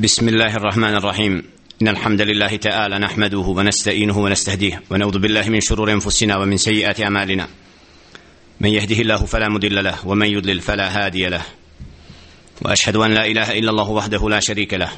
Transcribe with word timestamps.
بسم 0.00 0.28
الله 0.28 0.56
الرحمن 0.56 0.94
الرحيم 0.94 1.42
إن 1.82 1.88
الحمد 1.88 2.20
لله 2.20 2.56
تعالى 2.56 2.98
نحمده 2.98 3.38
ونستعينه 3.38 4.18
ونستهديه 4.18 4.82
ونعوذ 4.90 5.18
بالله 5.18 5.48
من 5.48 5.60
شرور 5.60 5.92
أنفسنا 5.92 6.36
ومن 6.36 6.56
سيئات 6.56 7.00
أعمالنا 7.00 7.48
من 8.60 8.70
يهده 8.70 8.96
الله 8.96 9.16
فلا 9.16 9.48
مضل 9.48 9.84
له 9.84 10.06
ومن 10.08 10.26
يضلل 10.26 10.60
فلا 10.60 10.88
هادي 11.06 11.28
له 11.28 11.42
وأشهد 12.62 12.96
أن 12.96 13.14
لا 13.14 13.26
إله 13.26 13.58
إلا 13.58 13.70
الله 13.70 13.90
وحده 13.90 14.28
لا 14.28 14.40
شريك 14.40 14.74
له 14.74 14.88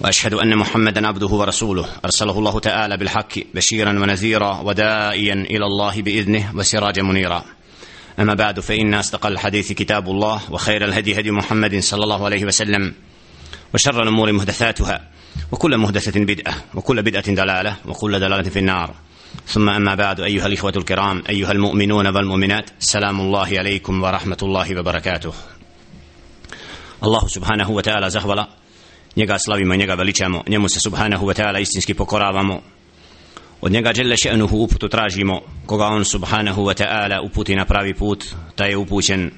وأشهد 0.00 0.34
أن 0.34 0.56
محمدا 0.56 1.06
عبده 1.06 1.26
ورسوله 1.26 1.86
أرسله 2.04 2.38
الله 2.38 2.60
تعالى 2.60 2.96
بالحق 2.96 3.38
بشيرا 3.54 3.90
ونذيرا 3.90 4.60
ودائيا 4.60 5.34
إلى 5.34 5.66
الله 5.66 6.02
بإذنه 6.02 6.52
وسراجا 6.56 7.02
منيرا 7.02 7.44
أما 8.18 8.34
بعد 8.34 8.60
فإن 8.60 8.94
أصدق 8.94 9.26
الحديث 9.26 9.72
كتاب 9.72 10.10
الله 10.10 10.40
وخير 10.50 10.84
الهدي 10.84 11.20
هدي 11.20 11.30
محمد 11.30 11.78
صلى 11.78 12.04
الله 12.04 12.24
عليه 12.24 12.44
وسلم 12.44 12.94
وشر 13.73 14.03
الأمور 14.03 14.31
محدثاتها 14.31 15.01
وكل 15.51 15.77
محدثة 15.77 16.19
بدعة 16.19 16.55
وكل 16.75 17.01
بدعة 17.01 17.33
دلالة 17.33 17.75
وكل 17.85 18.19
دلالة 18.19 18.49
في 18.49 18.59
النار 18.59 18.95
ثم 19.47 19.69
أما 19.69 19.95
بعد 19.95 20.19
أيها 20.19 20.47
الإخوة 20.47 20.73
الكرام 20.77 21.23
أيها 21.29 21.51
المؤمنون 21.51 22.07
والمؤمنات 22.07 22.69
سلام 22.79 23.21
الله 23.21 23.59
عليكم 23.59 24.03
ورحمة 24.03 24.37
الله 24.43 24.79
وبركاته 24.79 25.33
الله 27.03 27.27
سبحانه 27.27 27.69
وتعالى 27.69 28.09
زهولا 28.09 28.47
njega 29.17 29.39
slavimo 29.39 29.73
i 29.73 29.77
njega 29.77 29.95
veličamo 29.95 30.43
njemu 30.47 30.69
se 30.69 30.79
subhanahu 30.79 31.27
wa 31.27 31.33
ta'ala 31.33 31.61
istinski 31.61 31.93
pokoravamo 31.93 32.61
od 33.61 33.71
njega 33.71 33.93
dželle 33.93 34.15
še'nuhu 34.17 34.63
uputu 34.63 34.89
tražimo 34.89 35.41
koga 35.65 35.85
on 35.85 36.05
subhanahu 36.05 36.61
wa 36.61 36.83
ta'ala 36.83 37.21
uputi 37.25 37.55
na 37.55 37.65
pravi 37.65 37.93
put 37.93 38.25
taj 38.55 38.69
je 38.69 38.77
upućen 38.77 39.31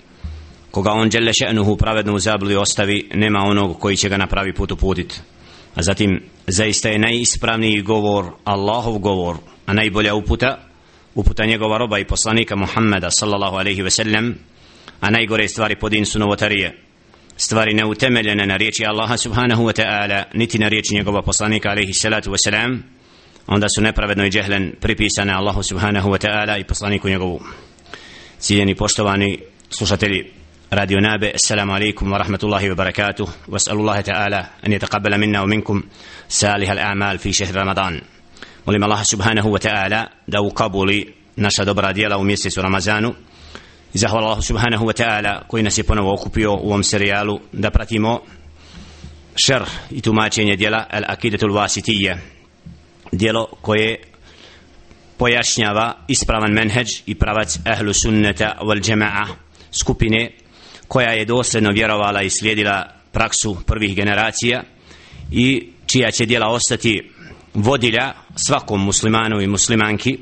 koga 0.73 0.93
on 0.93 1.11
dželle 1.11 1.33
še'nuhu 1.33 1.77
pravednu 1.77 2.19
zablu 2.19 2.61
ostavi 2.61 3.09
nema 3.15 3.39
onog 3.39 3.79
koji 3.81 3.97
će 3.97 4.09
ga 4.09 4.17
na 4.17 4.27
pravi 4.27 4.55
put 4.55 4.73
uputit. 4.73 5.21
A 5.75 5.83
zatim 5.83 6.23
zaista 6.47 6.89
je 6.89 6.99
najispravniji 6.99 7.83
govor 7.83 8.33
Allahov 8.45 8.99
govor 8.99 9.37
a 9.67 9.73
najbolja 9.73 10.15
uputa 10.15 10.59
uputa 11.15 11.45
njegova 11.45 11.79
roba 11.79 11.99
i 11.99 12.05
poslanika 12.05 12.57
Muhammeda 12.57 13.11
sallallahu 13.11 13.57
alaihi 13.57 13.83
ve 13.83 13.91
sellem 13.91 14.39
a 15.01 15.11
najgore 15.11 15.49
stvari 15.49 15.77
po 15.77 15.89
din 15.89 16.07
su 16.07 16.19
novotarije. 16.19 16.79
Stvari 17.37 17.75
neutemeljene 17.75 18.47
na 18.47 18.57
riječi 18.57 18.87
Allaha 18.87 19.17
subhanahu 19.17 19.65
wa 19.65 19.83
ta'ala 19.83 20.25
niti 20.35 20.59
na 20.59 20.69
riječi 20.69 20.95
njegova 20.95 21.23
poslanika 21.23 21.71
alaihi 21.71 21.93
salatu 21.93 22.31
wa 22.31 22.37
salam 22.45 22.83
onda 23.47 23.69
su 23.69 23.83
nepravedno 23.83 24.27
i 24.27 24.31
džehlen 24.31 24.75
pripisane 24.81 25.33
Allahu 25.33 25.63
subhanahu 25.63 26.11
wa 26.11 26.27
ta'ala 26.27 26.61
i 26.61 26.65
poslaniku 26.65 27.09
njegovu. 27.09 27.41
Ciljeni 28.39 28.75
poštovani 28.75 29.39
slušatelji 29.71 30.42
راديو 30.74 31.00
نابئ 31.00 31.36
السلام 31.36 31.72
عليكم 31.72 32.12
ورحمة 32.12 32.40
الله 32.44 32.72
وبركاته 32.72 33.28
واسأل 33.48 33.74
الله 33.74 34.02
تعالى 34.02 34.46
أن 34.68 34.74
يتقبل 34.74 35.18
منا 35.18 35.42
ومنكم 35.42 35.84
سالح 36.30 36.70
الأعمال 36.70 37.18
في 37.18 37.34
شهر 37.34 37.56
رمضان 37.56 38.02
ولما 38.68 38.86
الله 38.86 39.04
سبحانه 39.04 39.48
وتعالى 39.48 40.08
دو 40.28 40.50
قبولي 40.50 41.18
naša 41.38 41.66
dobra 41.66 41.94
djela 41.94 42.18
u 42.18 42.24
mjesecu 42.24 42.62
Ramazanu 42.62 43.14
i 43.94 43.98
zahvala 43.98 44.26
Allahu 44.26 44.42
subhanahu 44.42 44.86
wa 44.86 45.04
ta'ala 45.04 45.48
koji 45.48 45.64
nas 45.64 45.78
je 45.78 45.84
ponovo 45.84 46.14
okupio 46.14 46.54
u 46.54 46.70
ovom 46.70 46.84
serijalu 46.84 47.40
da 47.54 47.72
pratimo 47.72 48.22
šer 49.46 49.64
i 49.92 50.02
tumačenje 50.02 50.56
djela 50.56 50.88
Al-Akidatul 50.92 51.52
Wasitije 51.52 52.18
djelo 53.12 53.46
koje 53.62 54.00
pojašnjava 55.18 55.96
ispravan 56.08 56.52
menheđ 56.52 56.88
i 57.06 57.16
pravac 57.16 57.60
ahlu 57.66 57.94
sunneta 57.94 58.58
wal 58.62 58.82
jama'a 58.92 59.26
skupine 59.72 60.32
koja 60.93 61.11
je 61.11 61.25
dosljedno 61.25 61.71
vjerovala 61.71 62.23
i 62.23 62.31
slijedila 62.31 62.85
praksu 63.13 63.57
prvih 63.67 63.97
generacija 63.97 64.63
i 65.33 65.67
čija 65.87 66.11
će 66.11 66.27
djela 66.27 66.49
ostati 66.49 67.11
vodilja 67.55 68.13
svakom 68.37 68.85
muslimanu 68.85 69.41
i 69.41 69.47
muslimanki 69.47 70.19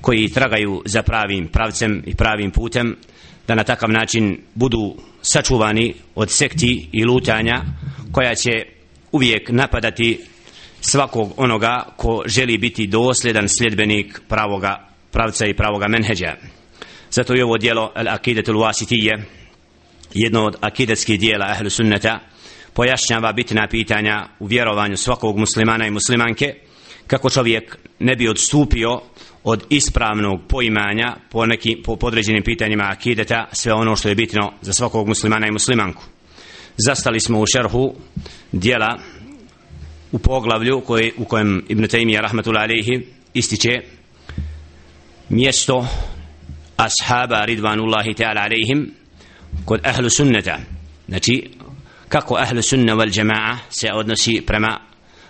koji 0.00 0.28
tragaju 0.28 0.82
za 0.84 1.02
pravim 1.02 1.48
pravcem 1.48 2.02
i 2.06 2.14
pravim 2.14 2.50
putem 2.50 2.96
da 3.48 3.54
na 3.54 3.64
takav 3.64 3.90
način 3.90 4.38
budu 4.54 4.96
sačuvani 5.22 5.94
od 6.14 6.30
sekti 6.30 6.88
i 6.92 7.04
lutanja 7.04 7.62
koja 8.12 8.34
će 8.34 8.50
uvijek 9.12 9.50
napadati 9.50 10.20
svakog 10.80 11.32
onoga 11.36 11.86
ko 11.96 12.22
želi 12.26 12.58
biti 12.58 12.86
dosljedan 12.86 13.48
sljedbenik 13.48 14.20
pravoga 14.28 14.88
pravca 15.10 15.46
i 15.46 15.54
pravoga 15.54 15.88
menheđa. 15.88 16.36
Zato 17.10 17.34
je 17.34 17.44
ovo 17.44 17.58
dijelo 17.58 17.92
Al-Akidatul 17.96 18.56
Wasitije 18.56 19.22
jedno 20.14 20.44
od 20.44 20.56
akidetskih 20.60 21.20
dijela 21.20 21.46
Ahlu 21.46 21.70
Sunneta 21.70 22.20
pojašnjava 22.74 23.32
bitna 23.32 23.68
pitanja 23.70 24.28
u 24.38 24.46
vjerovanju 24.46 24.96
svakog 24.96 25.38
muslimana 25.38 25.86
i 25.86 25.90
muslimanke 25.90 26.54
kako 27.06 27.30
čovjek 27.30 27.78
ne 27.98 28.16
bi 28.16 28.28
odstupio 28.28 29.00
od 29.44 29.64
ispravnog 29.70 30.40
poimanja 30.48 31.16
po, 31.30 31.46
neki, 31.46 31.76
po 31.84 31.96
podređenim 31.96 32.42
pitanjima 32.42 32.84
akideta 32.84 33.48
sve 33.52 33.72
ono 33.72 33.96
što 33.96 34.08
je 34.08 34.14
bitno 34.14 34.52
za 34.62 34.72
svakog 34.72 35.08
muslimana 35.08 35.46
i 35.46 35.50
muslimanku. 35.50 36.02
Zastali 36.76 37.20
smo 37.20 37.40
u 37.40 37.46
šerhu 37.46 37.94
dijela 38.52 38.98
u 40.12 40.18
poglavlju 40.18 40.80
koji, 40.80 41.12
u 41.18 41.24
kojem 41.24 41.64
Ibn 41.68 41.84
Taymiyyah 41.84 42.20
rahmatullahi 42.20 42.64
alaihi 42.64 43.06
ističe 43.34 43.80
mjesto 45.28 45.86
ashaba 46.76 47.44
ridvanullahi 47.44 48.14
ta'ala 48.14 48.44
alaihim 48.44 48.94
kod 49.65 49.79
ahlu 49.83 50.09
sunneta 50.09 50.59
znači 51.07 51.51
kako 52.09 52.35
ahlu 52.35 52.61
sunna 52.61 52.93
wal 52.95 53.11
jama'a 53.11 53.57
se 53.69 53.87
odnosi 53.93 54.41
prema 54.47 54.79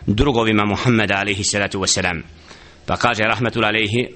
drugovima 0.07 0.65
Muhammeda 0.65 1.15
alaihi 1.17 1.43
salatu 1.43 1.79
wasalam 1.79 2.21
pa 2.85 2.97
kaže 2.97 3.23
rahmatul 3.23 3.65
alaihi 3.65 4.09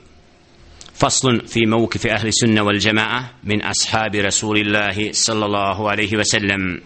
فصل 0.93 1.47
في 1.47 1.65
موقف 1.65 2.07
أهل 2.07 2.27
السنة 2.27 2.63
والجماعة 2.63 3.33
من 3.43 3.61
أصحاب 3.61 4.15
رسول 4.15 4.57
الله 4.57 5.11
صلى 5.11 5.45
الله 5.45 5.89
عليه 5.91 6.17
وسلم 6.17 6.81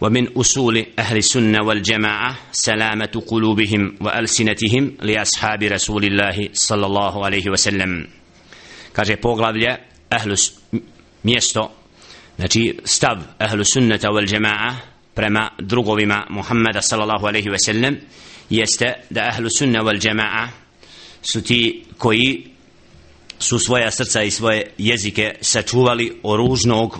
ومن 0.00 0.28
أصول 0.36 0.86
أهل 0.98 1.16
السنة 1.16 1.58
والجماعة 1.64 2.36
سلامة 2.52 3.22
قلوبهم 3.26 3.96
وألسنتهم 4.00 4.92
لأصحاب 5.02 5.62
رسول 5.62 6.04
الله 6.04 6.48
صلى 6.52 6.86
الله 6.86 7.24
عليه 7.24 7.50
وسلم 7.50 8.06
kaže 8.92 9.16
poglavlje 9.16 9.76
ahlu 10.10 10.34
mjesto 11.24 11.70
znači 12.35 12.79
stav 12.83 13.17
ahlu 13.37 13.63
sunnata 13.63 14.07
wal 14.07 14.33
jamaa 14.33 14.75
prema 15.13 15.49
drugovima 15.59 16.25
Muhammeda 16.29 16.81
sallallahu 16.81 17.27
alaihi 17.27 17.49
ve 17.49 17.59
sellem 17.59 17.97
jeste 18.49 18.93
da 19.09 19.27
ahlu 19.27 19.49
sunna 19.57 19.79
wal 19.79 20.07
jamaa 20.07 20.49
su 21.21 21.41
ti 21.41 21.83
koji 21.97 22.47
su 23.39 23.59
svoja 23.59 23.91
srca 23.91 24.23
i 24.23 24.31
svoje 24.31 24.71
jezike 24.77 25.35
sačuvali 25.41 26.19
oružnog 26.23 26.99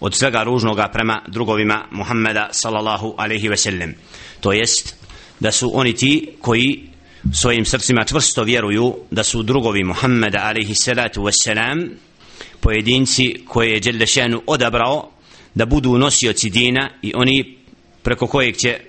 od 0.00 0.14
svega 0.14 0.42
ružnoga 0.42 0.88
prema 0.88 1.22
drugovima 1.28 1.84
Muhammeda 1.90 2.48
sallallahu 2.52 3.14
alaihi 3.18 3.48
ve 3.48 3.56
sellem 3.56 3.94
to 4.40 4.52
jest 4.52 4.96
da 5.40 5.52
su 5.52 5.70
oni 5.74 5.94
ti 5.94 6.28
koji 6.40 6.88
svojim 7.32 7.64
srcima 7.64 8.04
čvrsto 8.04 8.42
vjeruju 8.42 8.96
da 9.10 9.24
su 9.24 9.42
drugovi 9.42 9.84
Muhammeda 9.84 10.38
alaihi 10.42 10.74
salatu 10.74 11.22
wassalam 11.22 11.88
pojedinci 12.64 13.34
koje 13.48 13.70
je 13.72 13.80
Đeldešenu 13.80 14.42
odabrao 14.46 15.10
da 15.54 15.66
budu 15.66 15.98
nosioci 15.98 16.50
dina 16.50 16.90
i 17.02 17.12
oni 17.14 17.56
preko 18.02 18.26
kojeg 18.26 18.56
će 18.56 18.80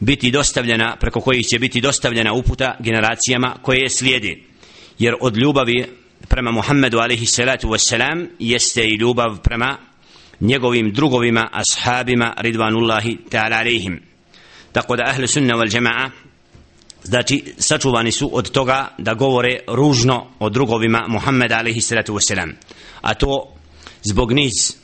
biti 0.00 0.30
dostavljena 0.30 0.96
preko 1.00 1.20
kojih 1.20 1.46
će 1.46 1.58
biti 1.58 1.80
dostavljena 1.80 2.32
uputa 2.32 2.76
generacijama 2.80 3.56
koje 3.62 3.88
slijedi. 3.88 4.44
Jer 4.98 5.14
od 5.20 5.36
ljubavi 5.36 5.86
prema 6.28 6.50
Muhammedu 6.50 6.98
alaihi 6.98 7.26
salatu 7.26 7.68
wassalam 7.68 8.26
jeste 8.38 8.84
i 8.84 8.96
ljubav 8.96 9.38
prema 9.42 9.78
njegovim 10.40 10.92
drugovima 10.92 11.48
ashabima 11.52 12.34
ridvanullahi 12.38 13.18
ta'ala 13.30 13.60
alaihim. 13.60 14.00
Tako 14.72 14.96
da 14.96 15.04
ahle 15.04 15.26
sunna 15.26 15.54
wal 15.54 15.70
jama'a 15.70 16.10
znači 17.03 17.53
sačuvani 17.57 18.11
su 18.11 18.29
od 18.33 18.51
toga 18.51 18.87
da 18.97 19.13
govore 19.13 19.59
ružno 19.67 20.27
o 20.39 20.49
drugovima 20.49 21.05
Muhammeda 21.07 21.57
alaihi 21.57 21.81
salatu 21.81 22.13
wasalam 22.13 22.53
a 23.01 23.13
to 23.13 23.53
zbog 24.03 24.31
niz 24.31 24.75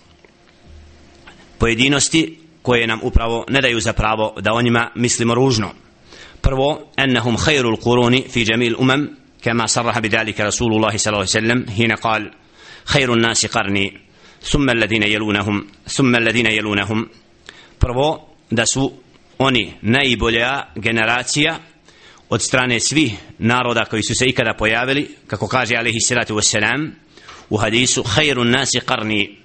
pojedinosti 1.57 2.39
koje 2.61 2.87
nam 2.87 2.99
upravo 3.03 3.45
ne 3.49 3.61
daju 3.61 3.79
za 3.79 3.93
pravo 3.93 4.33
da 4.41 4.53
o 4.53 4.61
njima 4.61 4.91
mislimo 4.95 5.35
ružno 5.35 5.71
prvo 6.41 6.81
ennahum 6.97 7.37
khairul 7.37 7.77
quruni 7.77 8.29
fi 8.29 8.45
jamil 8.49 8.75
umam 8.79 9.21
كما 9.41 9.65
صرح 9.65 9.99
بذلك 9.99 10.41
رسول 10.41 10.73
الله 10.73 10.97
صلى 10.97 11.11
الله 11.11 11.27
عليه 11.27 11.39
وسلم 11.39 11.65
حين 11.75 11.91
قال 11.91 12.31
خير 12.85 13.13
الناس 13.13 13.45
قرني 13.45 13.97
ثم 14.41 14.69
الذين 14.69 15.03
يلونهم 15.03 15.67
ثم 15.87 16.15
الذين 16.15 16.45
يلونهم 16.45 17.09
prvo 17.79 18.27
da 18.51 18.65
su 18.65 18.93
oni 19.37 19.73
najbolja 19.81 20.65
generacija 20.75 21.59
od 22.28 22.42
strane 22.42 22.80
svih 22.80 23.12
naroda 23.38 23.84
koji 23.84 24.02
su 24.02 24.14
se 24.14 24.24
ikada 24.26 24.54
pojavili 24.58 25.08
kako 25.26 25.48
kaže 25.48 25.76
alaihi 25.76 26.00
salatu 26.00 26.34
wasalam, 26.34 26.90
u 27.50 27.56
hadisu 27.56 28.02
hajru 28.02 28.44
nasi 28.44 28.78
qarni 28.86 29.36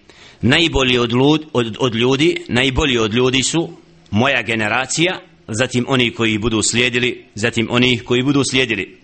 najbolji 0.41 0.97
od, 0.97 1.13
lud, 1.13 1.45
od, 1.53 1.77
od 1.79 1.95
ljudi 1.95 2.35
najbolji 2.47 2.97
od 2.97 3.13
ljudi 3.13 3.43
su 3.43 3.69
moja 4.11 4.41
generacija 4.41 5.19
zatim 5.47 5.85
oni 5.87 6.11
koji 6.11 6.37
budu 6.37 6.61
slijedili 6.61 7.25
zatim 7.35 7.67
oni 7.71 7.99
koji 7.99 8.23
budu 8.23 8.43
slijedili. 8.43 8.97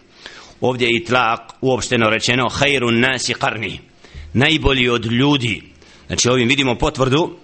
Ovdje 0.61 0.87
je 0.87 0.99
itlaq 0.99 1.37
uopšteno 1.61 2.09
rečeno 2.09 2.49
hajru 2.49 2.91
nasi 2.91 3.33
qarni 3.33 3.77
najbolji 4.33 4.89
od 4.89 5.05
ljudi. 5.05 5.63
Znači 6.07 6.29
ovim 6.29 6.47
vidimo 6.47 6.75
potvrdu 6.75 7.37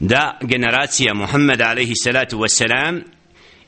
da 0.00 0.38
generacija 0.42 1.14
Muhammeda 1.14 1.68
alaihi 1.68 1.94
salatu 1.94 2.38
wasalam 2.38 3.02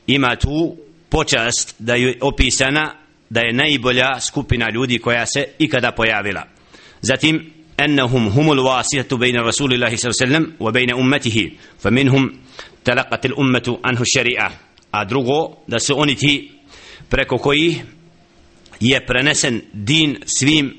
ima 0.07 0.35
tu 0.35 0.77
počast 1.08 1.74
da 1.78 1.94
je 1.94 2.18
opisana 2.20 2.94
da 3.30 3.40
je 3.40 3.52
najbolja 3.52 4.20
skupina 4.20 4.70
ljudi 4.74 4.98
koja 4.98 5.26
se 5.26 5.44
ikada 5.58 5.92
pojavila 5.92 6.42
zatim 7.02 7.50
أنهم 7.84 8.28
هم 8.28 8.52
الواسطة 8.52 9.16
بين 9.16 9.36
رسول 9.36 9.74
الله 9.74 9.96
صلى 9.96 10.10
الله 10.10 10.18
عليه 10.20 10.26
وسلم 10.26 10.52
وبين 10.60 10.90
أمته 10.94 11.50
فمنهم 11.78 12.32
تلقت 12.84 13.26
الأمة 13.26 13.78
عنه 13.84 14.00
الشريعة 14.00 14.52
أدرغو 14.94 15.56
da 15.68 15.78
su 15.78 16.00
oni 16.00 16.14
ti 16.14 16.50
preko 17.08 17.38
kojih 17.38 17.82
je 18.80 19.06
prenesen 19.06 19.60
din 19.72 20.18
svim 20.24 20.74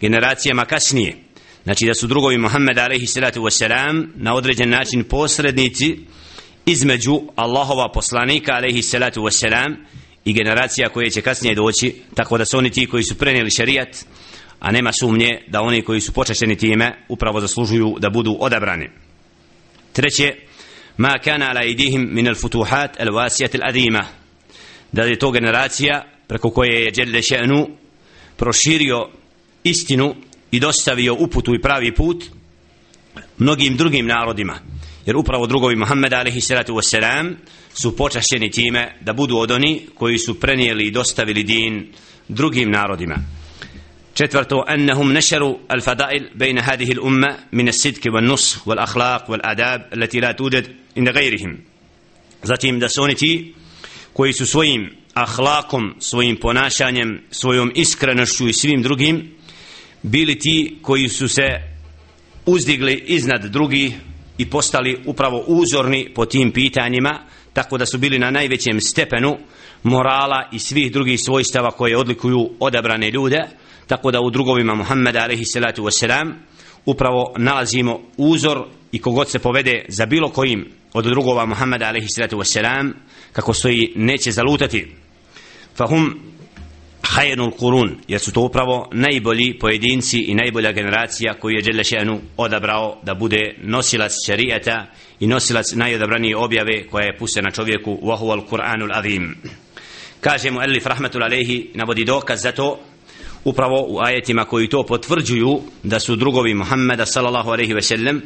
generacijama 0.00 0.64
kasnije 0.64 1.16
znači 1.64 1.86
da 1.86 1.94
su 1.94 2.06
drugovi 2.06 2.38
Muhammed 2.38 2.78
alaihi 2.78 3.06
salatu 3.06 3.42
wasalam 3.42 4.06
na 4.14 4.34
određen 4.34 4.70
način 4.70 5.04
posrednici 5.04 5.98
između 6.71 7.21
Allahova 7.35 7.91
poslanika 7.91 8.53
alaihi 8.53 8.81
salatu 8.81 9.21
wasalam 9.21 9.75
i 10.25 10.33
generacija 10.33 10.89
koje 10.89 11.09
će 11.09 11.21
kasnije 11.21 11.55
doći 11.55 11.95
tako 12.15 12.37
da 12.37 12.45
su 12.45 12.57
oni 12.57 12.69
ti 12.69 12.85
koji 12.85 13.03
su 13.03 13.17
prenijeli 13.17 13.51
šerijat 13.51 14.05
a 14.59 14.71
nema 14.71 14.91
sumnje 14.99 15.41
da 15.47 15.61
oni 15.61 15.81
koji 15.81 16.01
su 16.01 16.13
počašćeni 16.13 16.55
time 16.55 17.05
upravo 17.09 17.41
zaslužuju 17.41 17.95
da 17.99 18.09
budu 18.09 18.37
odabrani. 18.39 18.89
Treće 19.93 20.35
ma 20.97 21.19
kana 21.23 21.49
ala 21.49 21.63
idihim 21.63 22.09
min 22.11 22.27
al 22.27 22.35
futuhat 22.35 22.99
al 22.99 23.07
wasiyat 23.07 23.55
al 23.55 23.69
adima 23.69 24.05
da 24.91 25.03
je 25.03 25.19
to 25.19 25.31
generacija 25.31 26.05
preko 26.27 26.49
koje 26.49 26.83
je 26.83 26.91
Đelle 26.91 27.21
Še'nu 27.21 27.67
proširio 28.37 29.09
istinu 29.63 30.15
i 30.51 30.59
dostavio 30.59 31.15
uputu 31.19 31.55
i 31.55 31.61
pravi 31.61 31.95
put 31.95 32.23
mnogim 33.37 33.77
drugim 33.77 34.05
narodima? 34.05 34.59
Jer 35.05 35.17
upravo 35.17 35.47
drugovi 35.47 35.75
Muhammed 35.75 36.13
alaihi 36.13 36.41
salatu 36.41 36.73
wasalam 36.73 37.35
su 37.73 37.95
počašćeni 37.95 38.51
time 38.51 38.95
da 39.01 39.13
budu 39.13 39.37
od 39.37 39.51
oni 39.51 39.81
koji 39.95 40.17
su 40.17 40.39
prenijeli 40.39 40.87
i 40.87 40.91
dostavili 40.91 41.43
din 41.43 41.87
drugim 42.27 42.71
narodima. 42.71 43.15
Četvrto 44.13 44.63
annahum 44.67 45.13
nasharu 45.13 45.59
al 45.67 45.81
fadail 45.81 46.23
bejna 46.35 46.61
hadihi 46.61 46.93
al 46.93 47.07
umma 47.07 47.35
min 47.51 47.67
as-sidki 47.67 48.09
wal 48.09 48.27
nus 48.27 48.57
wal 48.65 48.79
akhlaq 48.79 49.27
wal 49.27 49.39
adab 49.43 49.81
lati 49.95 50.21
la 50.21 50.33
tudad 50.33 50.65
in 50.95 51.05
gajrihim. 51.05 51.57
Zatim 52.43 52.79
da 52.79 52.89
su 52.89 53.03
oni 53.03 53.15
ti 53.15 53.53
koji 54.13 54.33
su 54.33 54.45
svojim 54.45 54.89
ahlakom, 55.13 55.95
svojim 55.99 56.35
ponašanjem, 56.35 57.21
svojom 57.31 57.71
iskrenošću 57.75 58.47
i 58.47 58.53
svim 58.53 58.81
drugim 58.81 59.31
bili 60.03 60.39
ti 60.39 60.77
koji 60.81 61.09
su 61.09 61.27
se 61.27 61.47
uzdigli 62.45 63.03
iznad 63.07 63.45
drugih 63.45 63.93
i 64.39 64.49
postali 64.49 64.99
upravo 65.05 65.43
uzorni 65.47 66.11
po 66.15 66.25
tim 66.25 66.51
pitanjima 66.51 67.19
tako 67.53 67.77
da 67.77 67.85
su 67.85 67.97
bili 67.97 68.19
na 68.19 68.31
najvećem 68.31 68.81
stepenu 68.81 69.37
morala 69.83 70.49
i 70.51 70.59
svih 70.59 70.91
drugih 70.91 71.19
svojstava 71.19 71.71
koje 71.71 71.97
odlikuju 71.97 72.49
odabrane 72.59 73.11
ljude 73.11 73.37
tako 73.87 74.11
da 74.11 74.21
u 74.21 74.29
drugovima 74.29 74.75
Muhammeda 74.75 75.19
alaihi 75.19 75.45
salatu 75.45 75.83
wasalam 75.83 76.31
upravo 76.85 77.33
nalazimo 77.37 77.99
uzor 78.17 78.65
i 78.91 78.99
kogod 78.99 79.29
se 79.29 79.39
povede 79.39 79.85
za 79.87 80.05
bilo 80.05 80.29
kojim 80.29 80.67
od 80.93 81.05
drugova 81.05 81.45
Muhammeda 81.45 81.85
alaihi 81.87 82.07
salatu 82.07 82.37
wasalam 82.37 82.91
kako 83.33 83.53
stoji 83.53 83.93
neće 83.95 84.31
zalutati. 84.31 84.95
Fahum 85.75 86.19
hajenu 87.09 87.51
kurun 87.51 87.97
jer 88.07 88.19
su 88.19 88.31
to 88.31 88.41
upravo 88.41 88.89
najbolji 88.91 89.59
pojedinci 89.59 90.19
i 90.19 90.33
najbolja 90.33 90.71
generacija 90.71 91.33
koju 91.33 91.55
je 91.55 91.61
Đelešenu 91.61 92.19
odabrao 92.37 92.99
da 93.03 93.13
bude 93.13 93.55
nosilac 93.63 94.11
šarijeta 94.25 94.85
i 95.19 95.27
nosilac 95.27 95.71
najodabranije 95.71 96.37
objave 96.37 96.87
koja 96.87 97.05
je 97.05 97.17
pustena 97.17 97.51
čovjeku 97.51 97.99
vahu 98.03 98.31
al 98.31 98.41
Kur'anul 98.49 98.97
Azim. 98.99 99.35
Kaže 100.21 100.51
mu 100.51 100.61
Elif 100.61 100.85
Rahmetul 100.85 101.23
Alehi 101.23 101.69
navodi 101.73 102.05
dokaz 102.05 102.41
za 102.41 102.51
to 102.51 102.79
upravo 103.43 103.85
u 103.87 103.99
ajetima 103.99 104.45
koji 104.45 104.67
to 104.67 104.83
potvrđuju 104.83 105.61
da 105.83 105.99
su 105.99 106.15
drugovi 106.15 106.53
Muhammeda 106.53 107.05
sallallahu 107.05 107.49
alaihi 107.51 107.73
ve 107.73 107.81
sellem 107.81 108.21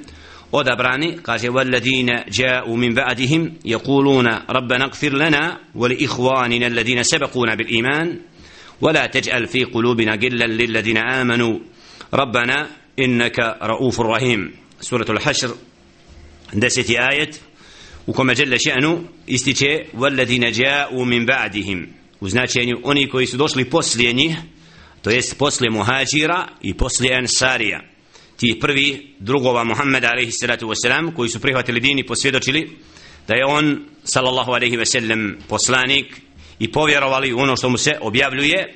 odabrani. 0.52 1.18
Kaže 1.22 1.48
walladina 1.50 2.24
ja'u 2.28 2.78
min 2.78 2.96
ba'dihim 2.96 3.52
yaquluna 3.64 4.42
rabbana 4.48 4.88
ighfir 4.88 5.14
lana 5.14 5.58
wa 5.76 5.88
li 5.90 5.96
ikhwanina 5.96 6.66
alladhina 6.66 7.04
sabaquna 7.04 7.56
bil 7.56 7.68
iman. 7.70 8.33
ولا 8.83 9.07
تجعل 9.07 9.47
في 9.47 9.65
قلوبنا 9.65 10.15
غلا 10.15 10.45
للذين 10.45 10.97
آمنوا 10.97 11.59
ربنا 12.15 12.69
إنك 12.99 13.39
رؤوف 13.63 14.01
رحيم 14.01 14.53
سورة 14.81 15.07
الحشر 15.11 15.55
دست 16.55 16.91
آية 16.91 17.31
وكما 18.09 18.33
جل 18.33 18.61
شأنه 18.61 19.05
استيچه 19.31 19.87
والذين 19.95 20.51
جاءوا 20.51 21.05
من 21.05 21.27
بعدهم 21.27 21.87
وزناچه 22.23 22.59
يعني 22.59 22.75
oni 22.83 23.09
koji 23.09 23.27
su 23.27 23.37
došli 23.37 23.65
poslije 23.65 24.13
njih 24.13 24.37
to 25.03 25.11
jest 25.11 25.39
posle 25.39 25.71
muhađira 25.71 26.49
i 26.63 26.75
posle 26.75 27.15
ansarija 27.15 27.81
ti 28.37 28.59
prvi 28.61 29.15
drugova 29.19 29.65
Muhammeda 29.65 30.09
alaihi 30.09 30.33
salatu 30.33 30.69
wasalam 30.69 31.15
koji 31.15 31.29
su 31.29 31.41
prihvatili 31.41 31.81
din 31.81 31.99
i 31.99 32.07
posvjedočili 32.07 32.71
da 33.29 33.35
je 33.35 33.45
on 33.45 33.85
sallallahu 34.05 34.53
alaihi 34.53 34.77
wasallam 34.77 35.35
poslanik 35.49 36.21
i 36.59 36.73
povjerovali 36.73 37.33
u 37.33 37.39
ono 37.39 37.57
što 37.57 37.69
mu 37.69 37.79
se 37.79 37.99
objavljuje 38.01 38.75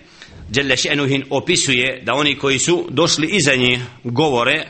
Jelle 0.54 0.76
še'nuhin 0.76 1.24
opisuje 1.30 2.02
da 2.04 2.14
oni 2.14 2.38
koji 2.38 2.58
su 2.58 2.86
došli 2.90 3.26
iza 3.26 3.54
njih 3.54 3.80
govore 4.04 4.64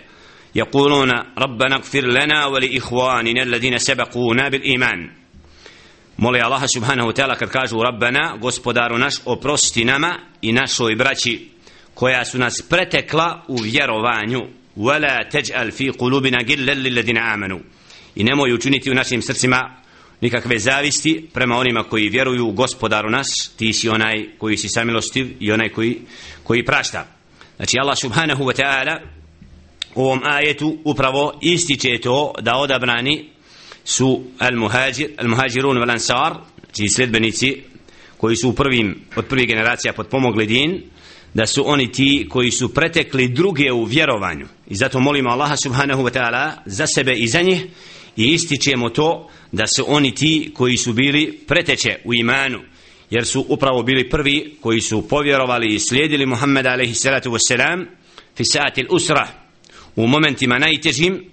يقولون 0.54 1.10
ربنا 1.38 1.76
اغفر 1.76 2.04
لنا 2.06 2.46
ولإخواننا 2.46 3.42
الذين 3.42 3.78
سبقونا 3.78 4.48
بالإيمان 4.48 5.10
moli 6.18 6.40
Allah 6.40 6.62
subhanahu 6.68 7.08
wa 7.08 7.14
ta'ala 7.14 7.36
kad 7.36 7.48
kažu 7.50 7.82
Rabbana, 7.82 8.36
gospodaru 8.40 8.98
naš, 8.98 9.14
oprosti 9.24 9.84
nama 9.84 10.18
i 10.42 10.52
našoj 10.52 10.94
braći 10.94 11.48
koja 11.94 12.24
su 12.24 12.38
nas 12.38 12.62
pretekla 12.62 13.44
u 13.48 13.56
vjerovanju 13.56 14.40
wala 14.76 15.30
taj'al 15.32 15.72
fi 15.72 15.90
qulubina 15.90 16.44
gillan 16.44 16.78
lil 16.78 16.96
ladina 16.96 17.20
amanu 17.34 17.60
i 18.14 18.24
nemoj 18.24 18.52
učiniti 18.52 18.90
u 18.90 18.94
našim 18.94 19.22
srcima 19.22 19.75
nikakve 20.21 20.59
zavisti 20.59 21.29
prema 21.33 21.57
onima 21.57 21.83
koji 21.83 22.09
vjeruju 22.09 22.47
u 22.47 22.51
gospodaru 22.51 23.09
nas. 23.09 23.27
Ti 23.57 23.73
si 23.73 23.89
onaj 23.89 24.29
koji 24.37 24.57
si 24.57 24.69
samilostiv 24.69 25.35
i 25.39 25.51
onaj 25.51 25.69
koji, 25.69 25.97
koji 26.43 26.65
prašta. 26.65 27.07
Znači 27.57 27.79
Allah 27.79 27.97
subhanahu 27.97 28.43
wa 28.43 28.61
ta'ala 28.61 28.99
u 29.95 30.03
ovom 30.03 30.21
ajetu 30.23 30.77
upravo 30.83 31.39
ističe 31.41 32.01
to 32.01 32.33
da 32.41 32.55
odabrani 32.55 33.29
su 33.85 34.23
al-muhajir, 34.39 35.09
al-muhajirun 35.17 35.79
val 35.79 35.89
ansar 35.89 36.33
znači 36.65 36.89
sledbenici 36.95 37.61
koji 38.17 38.35
su 38.35 38.49
u 38.49 38.53
prvim, 38.53 39.01
od 39.15 39.25
prvih 39.25 39.47
generacija 39.47 39.93
potpomogli 39.93 40.45
din 40.45 40.83
da 41.33 41.45
su 41.45 41.63
oni 41.65 41.91
ti 41.91 42.27
koji 42.29 42.51
su 42.51 42.73
pretekli 42.73 43.27
druge 43.27 43.71
u 43.71 43.83
vjerovanju. 43.83 44.47
I 44.67 44.75
zato 44.75 44.99
molimo 44.99 45.29
Allaha 45.29 45.55
subhanahu 45.63 46.03
wa 46.03 46.11
ta'ala 46.11 46.51
za 46.65 46.87
sebe 46.87 47.13
i 47.13 47.27
za 47.27 47.41
njih 47.41 47.65
i 48.17 48.33
ističemo 48.33 48.89
to 48.89 49.29
da 49.51 49.67
su 49.67 49.85
oni 49.87 50.15
ti 50.15 50.51
koji 50.53 50.77
su 50.77 50.93
bili 50.93 51.39
preteče 51.47 51.95
u 52.05 52.13
imanu 52.13 52.59
jer 53.09 53.25
su 53.25 53.45
upravo 53.49 53.83
bili 53.83 54.09
prvi 54.09 54.55
koji 54.61 54.81
su 54.81 55.07
povjerovali 55.07 55.75
i 55.75 55.79
slijedili 55.79 56.25
Muhammeda 56.25 56.69
alaihi 56.69 56.93
salatu 56.93 57.31
wassalam 57.31 57.85
fi 58.37 58.45
saati 58.45 58.85
usra 58.89 59.27
u 59.95 60.07
momentima 60.07 60.59
najtežim 60.59 61.23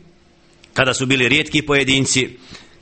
kada 0.73 0.95
su 0.95 1.07
bili 1.07 1.29
rijetki 1.29 1.63
pojedinci 1.63 2.29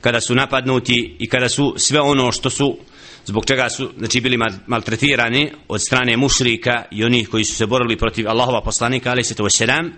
kada 0.01 0.21
su 0.21 0.35
napadnuti 0.35 1.15
i 1.19 1.29
kada 1.29 1.49
su 1.49 1.73
sve 1.77 1.99
ono 2.01 2.31
što 2.31 2.49
su 2.49 2.77
zbog 3.25 3.45
čega 3.45 3.69
su 3.69 3.91
znači 3.97 4.21
bili 4.21 4.37
maltretirani 4.67 5.51
od 5.67 5.81
strane 5.81 6.17
mušrika 6.17 6.83
i 6.91 7.03
onih 7.03 7.29
koji 7.29 7.45
su 7.45 7.55
se 7.55 7.65
borili 7.65 7.97
protiv 7.97 8.29
Allahova 8.29 8.61
poslanika 8.61 9.11
alaihi 9.11 9.27
salatu 9.27 9.43
wassalam 9.43 9.89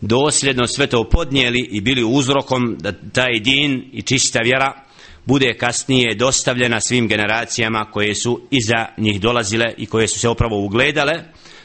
dosljedno 0.00 0.66
sve 0.66 0.86
to 0.86 1.08
podnijeli 1.08 1.68
i 1.70 1.80
bili 1.80 2.04
uzrokom 2.04 2.76
da 2.80 2.92
taj 2.92 3.40
din 3.40 3.90
i 3.92 4.02
čista 4.02 4.38
vjera 4.44 4.82
bude 5.24 5.54
kasnije 5.54 6.14
dostavljena 6.14 6.80
svim 6.80 7.08
generacijama 7.08 7.84
koje 7.84 8.14
su 8.14 8.40
iza 8.50 8.86
njih 8.98 9.20
dolazile 9.20 9.74
i 9.76 9.86
koje 9.86 10.08
su 10.08 10.18
se 10.18 10.28
upravo 10.28 10.64
ugledale 10.64 11.12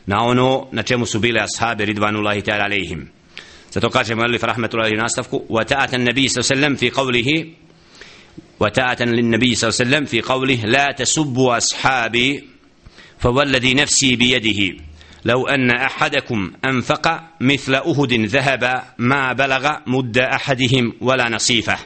na 0.06 0.24
ono 0.24 0.68
na 0.72 0.84
čemu 0.84 1.06
su 1.06 1.20
bile 1.20 1.42
ashabi 1.42 1.86
ridvanullahi 1.86 2.42
ta'ala 2.42 2.64
alaihim 2.64 3.10
zato 3.72 3.90
kaže 3.90 4.16
muallif 4.16 4.44
rahmetullahi 4.44 4.96
nastavku 4.96 5.46
wa 5.50 5.66
ta'atan 5.66 6.04
nabi 6.04 6.30
sallam 6.30 6.78
fi 6.78 6.92
qavlihi 6.92 7.54
wa 8.60 8.72
ta'atan 8.74 9.10
lin 9.10 9.30
nabi 9.30 9.56
sallam 9.56 10.06
fi 10.06 10.22
qavlihi 10.22 10.68
la 10.68 10.94
tasubbu 10.94 11.52
ashabi 11.52 12.58
فوالذي 13.20 13.74
نفسي 13.74 14.16
بيده 14.16 14.84
لو 15.26 15.48
أن 15.48 15.72
أحدكم 15.72 16.52
أنفق 16.66 17.22
مثل 17.42 17.76
أهد 17.76 18.14
ذهب 18.14 18.84
ما 18.98 19.34
بلغ 19.34 19.72
مد 19.88 20.18
أحدهم 20.18 20.94
ولا 21.02 21.30
نصيفه 21.30 21.78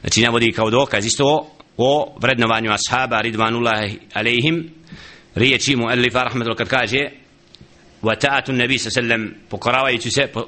znači 0.00 0.22
navodi 0.22 0.52
kao 0.52 0.70
dokaz 0.70 1.06
isto 1.06 1.50
o 1.76 2.16
vrednovanju 2.20 2.72
ashaba 2.72 3.20
ridvanullahi 3.20 3.98
alejhim 4.14 4.70
riječi 5.34 5.76
mu 5.76 5.88
alifa 5.88 6.24
rahmetul 6.24 6.54
kad 6.54 6.68
kaže 6.68 6.98
wa 8.02 8.16
ta'atu 8.20 8.52
nabi 8.52 8.78
sallam 8.78 9.34
pokoravajući 9.48 10.10
se 10.10 10.26
po, 10.26 10.46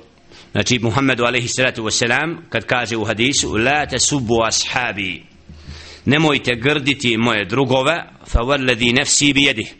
znači 0.53 0.79
Muhammedu 0.79 1.25
alejhi 1.25 1.49
salatu 1.49 1.85
vesselam 1.85 2.47
kad 2.49 2.65
kaže 2.67 2.97
u 2.97 3.05
hadisu 3.05 3.57
la 3.57 3.87
tasubbu 3.87 4.43
ashabi 4.47 5.23
nemojte 6.05 6.55
grditi 6.55 7.17
moje 7.17 7.45
drugove 7.45 8.05
fa 8.27 8.41
walladhi 8.41 8.99
nafsi 8.99 9.33
bi 9.33 9.41
yadihi 9.41 9.73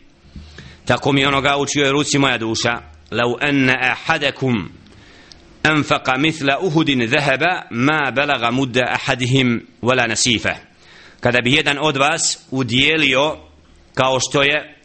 tako 0.86 1.12
mi 1.12 1.26
onoga 1.26 1.56
učio 1.56 1.84
je 1.84 1.92
ruci 1.92 2.18
moja 2.18 2.38
duša. 2.38 2.80
Lau 3.10 3.36
anna 3.40 3.74
ahadakum 3.80 4.70
anfaqa 5.62 6.18
mithla 6.18 6.58
uhudin 6.60 7.08
zahaba 7.08 7.62
ma 7.70 8.10
belaga 8.10 8.50
mudda 8.50 8.82
ahadihim 8.90 9.66
wala 9.82 10.08
nasifa. 10.08 10.54
Kada 11.20 11.40
bi 11.40 11.52
jedan 11.52 11.78
od 11.80 11.96
vas 11.96 12.38
udjelio 12.50 13.36
kao 13.94 14.20
što 14.20 14.42
je 14.42 14.76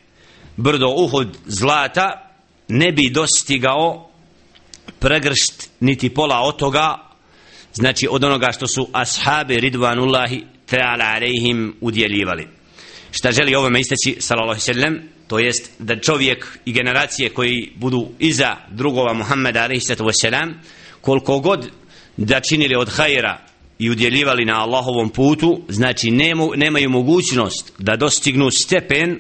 brdo 0.58 0.88
uhud 0.88 1.38
zlata 1.46 2.32
ne 2.68 2.92
bi 2.92 3.10
dostigao 3.10 4.10
pregršt 5.00 5.70
niti 5.80 6.14
pola 6.14 6.40
od 6.40 6.58
toga 6.58 6.98
znači 7.74 8.08
od 8.12 8.24
onoga 8.24 8.52
što 8.52 8.68
su 8.68 8.90
ashabi 8.94 9.60
ridvanullahi 9.60 10.44
ta'ala 10.72 11.16
alejhim 11.16 11.76
udjeljivali. 11.82 12.48
Šta 13.12 13.32
želi 13.32 13.56
ovome 13.56 13.80
istaći 13.80 14.18
sallallahu 14.20 14.60
sallam? 14.60 15.00
To 15.32 15.40
jest 15.40 15.72
da 15.80 16.00
čovjek 16.00 16.60
i 16.66 16.72
generacije 16.72 17.30
koji 17.30 17.72
budu 17.76 18.10
iza 18.20 18.56
drugova 18.70 19.14
Muhammeda 19.14 19.64
alaihi 19.64 19.82
sallatu 19.82 20.54
koliko 21.02 21.40
god 21.40 21.70
da 22.18 22.40
činili 22.40 22.76
od 22.76 22.90
hajera 22.90 23.38
i 23.80 23.90
udjeljivali 23.90 24.46
na 24.46 24.62
Allahovom 24.62 25.10
putu 25.10 25.62
znači 25.70 26.12
nemu, 26.12 26.52
nemaju 26.56 26.90
mogućnost 26.90 27.74
da 27.80 27.96
dostignu 27.96 28.52
stepen 28.52 29.20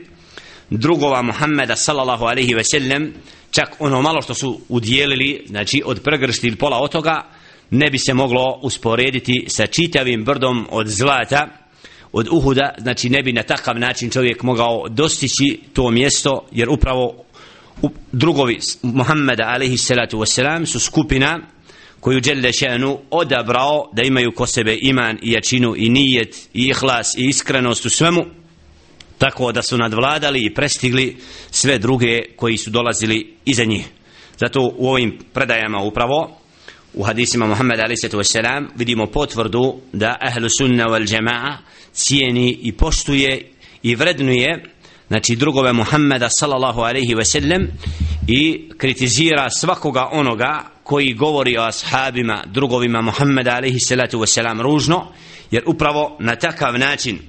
drugova 0.69 1.21
Muhammeda 1.21 1.75
sallallahu 1.75 2.25
alaihi 2.25 2.55
sellem, 2.63 3.13
čak 3.51 3.75
ono 3.79 4.01
malo 4.01 4.21
što 4.21 4.33
su 4.33 4.59
udjelili 4.69 5.45
znači 5.47 5.81
od 5.85 6.01
pregršti 6.03 6.47
ili 6.47 6.55
pola 6.55 6.77
od 6.77 6.91
toga 6.91 7.25
ne 7.69 7.89
bi 7.89 7.97
se 7.97 8.13
moglo 8.13 8.59
usporediti 8.63 9.45
sa 9.47 9.67
čitavim 9.67 10.23
brdom 10.23 10.67
od 10.69 10.87
zlata 10.87 11.60
od 12.13 12.27
Uhuda, 12.31 12.75
znači 12.77 13.09
ne 13.09 13.23
bi 13.23 13.33
na 13.33 13.43
takav 13.43 13.79
način 13.79 14.09
čovjek 14.09 14.43
mogao 14.43 14.89
dostići 14.89 15.59
to 15.73 15.91
mjesto, 15.91 16.47
jer 16.51 16.69
upravo 16.69 17.23
drugovi 18.11 18.59
Muhammeda 18.81 19.43
alaihi 19.47 19.77
salatu 19.77 20.17
wasalam 20.17 20.65
su 20.65 20.79
skupina 20.79 21.39
koju 21.99 22.19
Đelle 22.19 22.49
Še'nu 22.49 22.97
odabrao 23.09 23.89
da 23.93 24.03
imaju 24.03 24.31
ko 24.31 24.45
sebe 24.45 24.77
iman 24.81 25.17
i 25.21 25.31
jačinu 25.31 25.73
i 25.77 25.89
nijet 25.89 26.35
i 26.53 26.67
ihlas 26.67 27.15
i 27.17 27.25
iskrenost 27.27 27.85
u 27.85 27.89
svemu 27.89 28.25
tako 29.17 29.51
da 29.51 29.61
su 29.61 29.77
nadvladali 29.77 30.45
i 30.45 30.53
prestigli 30.53 31.17
sve 31.51 31.77
druge 31.77 32.21
koji 32.35 32.57
su 32.57 32.69
dolazili 32.69 33.35
iza 33.45 33.63
njih. 33.63 33.85
Zato 34.37 34.71
u 34.77 34.89
ovim 34.89 35.19
predajama 35.33 35.79
upravo 35.81 36.40
u 36.93 37.03
hadisima 37.03 37.47
Muhammeda 37.47 37.83
a.s. 37.83 38.35
vidimo 38.75 39.07
potvrdu 39.07 39.79
da 39.93 40.17
ahlu 40.21 40.49
sunna 40.49 40.85
wal 40.85 41.13
jama'a 41.13 41.57
cijeni 41.93 42.59
i 42.61 42.71
poštuje 42.71 43.51
i 43.83 43.95
vrednuje 43.95 44.63
znači 45.07 45.35
drugove 45.35 45.73
Muhammeda 45.73 46.29
sallallahu 46.29 46.81
alaihi 46.81 47.15
ve 47.15 47.25
sellem 47.25 47.67
i 48.27 48.69
kritizira 48.77 49.49
svakoga 49.49 50.09
onoga 50.11 50.63
koji 50.83 51.13
govori 51.13 51.57
o 51.57 51.61
ashabima 51.61 52.43
drugovima 52.45 53.01
Muhammeda 53.01 53.51
alaihi 53.51 53.79
salatu 53.79 54.19
ve 54.19 54.27
selam 54.27 54.61
ružno 54.61 55.07
jer 55.51 55.63
upravo 55.65 56.17
na 56.19 56.35
takav 56.35 56.79
način 56.79 57.19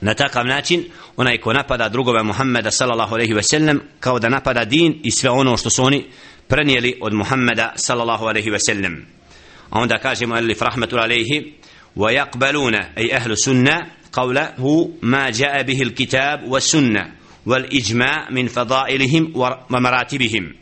na 0.00 0.14
takav 0.14 0.46
način 0.46 0.84
onaj 1.16 1.38
ko 1.38 1.52
napada 1.52 1.88
drugove 1.88 2.22
Muhammeda 2.22 2.70
sallallahu 2.70 3.14
alaihi 3.14 3.34
ve 3.34 3.42
sellem 3.42 3.80
kao 4.00 4.18
da 4.18 4.28
napada 4.28 4.64
din 4.64 5.00
i 5.02 5.10
sve 5.10 5.30
ono 5.30 5.56
što 5.56 5.70
su 5.70 5.84
oni 5.84 6.06
prenijeli 6.50 6.98
od 7.00 7.12
Muhammeda 7.12 7.72
sallallahu 7.76 8.24
alaihi 8.26 8.50
ve 8.50 8.58
sellem. 8.58 9.06
A 9.70 9.80
onda 9.80 9.98
kaže 9.98 10.26
mu 10.26 10.34
alif 10.34 10.62
rahmetul 10.62 10.98
alaihi 10.98 11.54
qawlahu 14.10 14.98
ma 15.02 15.30
jaa 15.30 15.62
سُنَّةِ 15.62 16.40
قَوْلَهُ 16.42 16.48
wa 16.48 16.60
sunna 16.60 17.06
wal 17.46 17.66
ijma 17.70 18.26
min 18.30 18.48
fadailihim 18.48 19.32
wa 19.34 19.80
maratibihim 19.80 20.54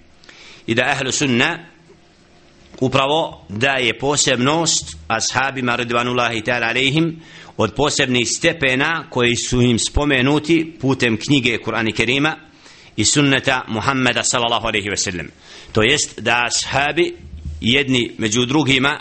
i 0.67 0.75
da 0.75 0.83
أهل 0.85 1.13
sunna 1.13 1.59
upravo 2.81 3.47
daje 3.49 3.99
posebnost 3.99 4.97
ashabima 5.09 5.77
radivanullahi 5.77 6.43
ta'ala 6.43 6.67
alaihim 6.67 7.21
od 7.57 7.75
posebnih 7.75 8.29
stepena 8.29 9.07
koji 9.11 9.37
su 9.37 9.63
im 9.63 9.79
spomenuti 9.79 10.77
putem 10.81 11.17
knjige 11.17 11.59
Kur'ana 11.59 11.93
Kerima 11.93 12.37
i 12.99 13.05
sunneta 13.05 13.65
Muhammeda 13.69 14.23
sallallahu 14.23 14.67
alaihi 14.67 14.91
ve 14.91 14.97
sellem. 14.97 15.31
To 15.73 15.83
jest 15.83 16.21
da 16.21 16.45
ashabi 16.45 17.15
jedni 17.61 18.15
među 18.19 18.45
drugima 18.45 19.01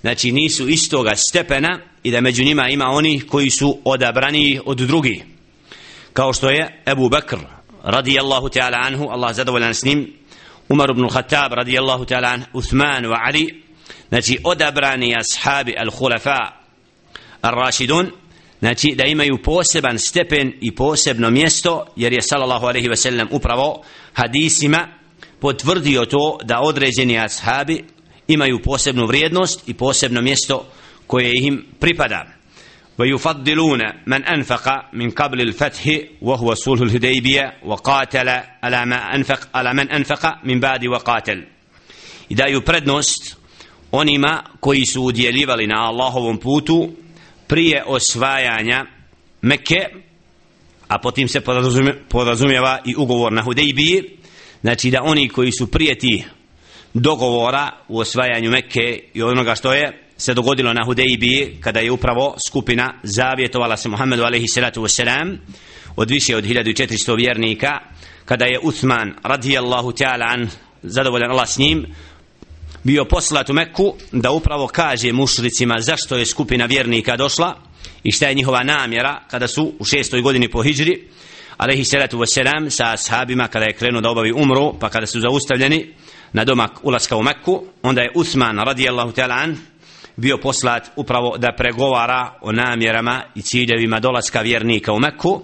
znači 0.00 0.32
nisu 0.32 0.68
istoga 0.68 1.16
stepena 1.16 1.80
i 2.02 2.10
da 2.10 2.20
među 2.20 2.44
njima 2.44 2.68
ima 2.68 2.84
oni 2.84 3.20
koji 3.20 3.50
su 3.50 3.78
odabrani 3.84 4.60
od 4.64 4.78
drugih. 4.78 5.22
Kao 6.12 6.32
što 6.32 6.50
je 6.50 6.82
Ebu 6.86 7.08
Bekr 7.08 7.38
radijallahu 7.82 8.48
ta'ala 8.48 8.86
anhu 8.86 9.08
Allah 9.10 9.34
zadovoljan 9.34 9.74
s 9.74 9.84
njim 9.84 10.12
Umar 10.68 10.90
ibn 10.90 11.08
Khattab 11.08 11.52
radijallahu 11.52 12.04
ta'ala 12.04 12.32
anhu 12.32 12.46
Uthman 12.52 13.04
wa 13.04 13.18
Ali 13.22 13.62
znači 14.08 14.38
odabrani 14.44 15.16
ashabi 15.16 15.74
al-Khulafa 15.78 16.38
al-Rashidun 17.42 18.10
znači 18.59 18.95
da 18.95 19.03
imaju 19.05 19.37
poseban 19.43 19.99
stepen 19.99 20.53
i 20.61 20.75
posebno 20.75 21.29
mjesto 21.29 21.85
jer 21.95 22.13
je 22.13 22.21
sallallahu 22.21 22.65
alaihi 22.65 22.87
ve 22.87 22.95
sellem 22.95 23.27
upravo 23.31 23.83
hadisima 24.13 24.87
potvrdio 25.39 26.05
to 26.05 26.37
da 26.43 26.59
određeni 26.59 27.19
ashabi 27.19 27.83
imaju 28.27 28.61
posebnu 28.63 29.05
vrijednost 29.05 29.69
i 29.69 29.73
posebno 29.73 30.21
mjesto 30.21 30.65
koje 31.07 31.31
im 31.35 31.65
pripada 31.79 32.43
ويفضلون 32.97 33.79
من 34.07 34.25
أنفق 34.25 34.69
من 34.93 35.09
قبل 35.09 35.41
الفتح 35.41 35.83
وهو 36.21 36.53
صلح 36.53 36.81
الهديبية 36.81 37.53
وقاتل 37.65 38.29
على 38.63 38.85
ما 38.85 39.15
أنفق 39.15 39.49
على 39.53 39.73
من 39.73 39.91
أنفق 39.91 40.45
من 40.45 40.59
بعد 40.59 40.85
وقاتل 40.85 41.43
إذا 42.31 42.47
يبردنست 42.47 43.37
onima 43.91 44.43
koji 44.59 44.85
su 44.85 45.03
udjeljivali 45.03 45.67
na 45.67 45.75
Allahovom 45.87 46.37
putu 46.37 46.89
prije 47.48 47.82
osvajanja 47.86 48.86
Mekke 49.42 49.88
a 50.88 50.98
potim 50.98 51.28
se 51.28 51.40
podrazumjeva 52.08 52.78
i 52.84 52.94
ugovor 52.96 53.32
na 53.32 53.42
Hudejbiji 53.42 54.02
znači 54.60 54.90
da 54.90 55.02
oni 55.02 55.28
koji 55.28 55.52
su 55.52 55.70
prije 55.70 55.98
tih 55.98 56.30
dogovora 56.94 57.70
u 57.88 57.98
osvajanju 57.98 58.50
Mekke 58.50 59.00
i 59.14 59.22
onoga 59.22 59.54
što 59.54 59.72
je 59.72 60.08
se 60.16 60.34
dogodilo 60.34 60.72
na 60.72 60.84
Hudejbi 60.84 61.56
kada 61.60 61.80
je 61.80 61.92
upravo 61.92 62.36
skupina 62.48 62.94
zavjetovala 63.02 63.76
se 63.76 63.88
Muhammedu 63.88 64.22
alaihi 64.22 64.48
salatu 64.48 64.82
wasalam 64.82 65.36
od 65.96 66.10
više 66.10 66.36
od 66.36 66.44
1400 66.44 67.16
vjernika 67.16 67.78
kada 68.24 68.44
je 68.44 68.60
Uthman 68.62 69.14
radijallahu 69.22 69.92
ta'ala 69.92 70.32
an 70.32 70.48
zadovoljan 70.82 71.30
Allah 71.30 71.48
s 71.48 71.58
njim 71.58 71.86
bio 72.88 73.04
poslat 73.04 73.50
u 73.50 73.52
Mekku 73.52 73.94
da 74.12 74.30
upravo 74.30 74.66
kaže 74.66 75.12
mušricima 75.12 75.80
zašto 75.80 76.16
je 76.16 76.26
skupina 76.26 76.66
vjernika 76.66 77.16
došla 77.16 77.54
i 78.02 78.12
šta 78.12 78.28
je 78.28 78.34
njihova 78.34 78.62
namjera 78.62 79.20
kada 79.30 79.48
su 79.48 79.72
u 79.78 79.84
šestoj 79.84 80.20
godini 80.20 80.50
po 80.50 80.62
hijri 80.62 81.08
alaihi 81.56 81.84
salatu 81.84 82.18
wasalam 82.18 82.70
sa 82.70 82.92
ashabima 82.92 83.48
kada 83.48 83.64
je 83.64 83.72
krenuo 83.72 84.00
da 84.00 84.10
obavi 84.10 84.32
umru 84.32 84.78
pa 84.80 84.88
kada 84.88 85.06
su 85.06 85.20
zaustavljeni 85.20 85.94
na 86.32 86.44
domak 86.44 86.70
ulaska 86.82 87.16
u 87.16 87.22
Mekku 87.22 87.64
onda 87.82 88.02
je 88.02 88.12
Uthman 88.14 88.58
radijallahu 88.58 89.12
ta'ala 89.12 89.42
an 89.42 89.56
bio 90.16 90.38
poslat 90.38 90.90
upravo 90.96 91.38
da 91.38 91.54
pregovara 91.56 92.38
o 92.40 92.52
namjerama 92.52 93.22
i 93.34 93.42
ciljevima 93.42 94.00
dolaska 94.00 94.40
vjernika 94.40 94.92
u 94.92 95.00
Mekku 95.00 95.42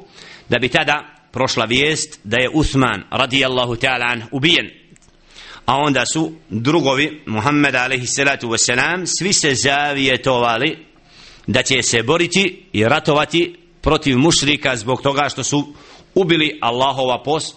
da 0.49 0.59
bi 0.59 0.69
tada 0.69 1.03
prošla 1.33 1.65
vijest 1.65 2.21
da 2.25 2.37
je 2.37 2.51
Uthman 2.55 3.03
radijallahu 3.11 3.75
ta'ala 3.75 4.13
an 4.13 4.23
ubijen 4.33 4.84
a 5.67 5.77
onda 5.77 6.07
su 6.13 6.33
drugovi 6.49 7.23
Muhammed 7.27 7.75
alaihi 7.75 8.07
salatu 8.07 8.49
wasalam 8.49 9.05
svi 9.19 9.33
se 9.33 9.55
zavijetovali 9.55 10.79
da 11.47 11.63
će 11.63 11.83
se 11.83 12.03
boriti 12.03 12.67
i 12.73 12.85
ratovati 12.85 13.57
protiv 13.81 14.19
mušrika 14.19 14.77
zbog 14.77 15.03
toga 15.03 15.29
što 15.29 15.45
su 15.45 15.75
ubili 16.15 16.59
Allahova 16.63 17.23
pos 17.23 17.55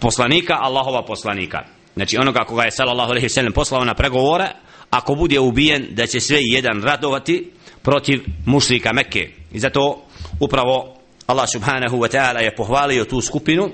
poslanika 0.00 0.58
Allahova 0.60 1.04
poslanika. 1.04 1.64
Znači 1.94 2.16
onoga 2.18 2.44
koga 2.44 2.62
je 2.62 2.70
sallallahu 2.70 3.10
alejhi 3.10 3.24
ve 3.24 3.28
sellem 3.28 3.52
poslao 3.52 3.84
na 3.84 3.94
pregovore 3.94 4.48
ako 4.90 5.14
bude 5.14 5.40
ubijen 5.40 5.86
da 5.90 6.06
će 6.06 6.20
sve 6.20 6.38
jedan 6.40 6.82
radovati 6.82 7.50
protiv 7.82 8.24
mušrika 8.46 8.92
Mekke. 8.92 9.30
I 9.52 9.58
zato 9.58 10.02
upravo 10.40 10.96
Allah 11.26 11.48
subhanahu 11.52 11.96
wa 11.96 12.08
ta'ala 12.08 12.38
je 12.38 12.56
pohvalio 12.56 13.04
tu 13.04 13.20
skupinu 13.20 13.70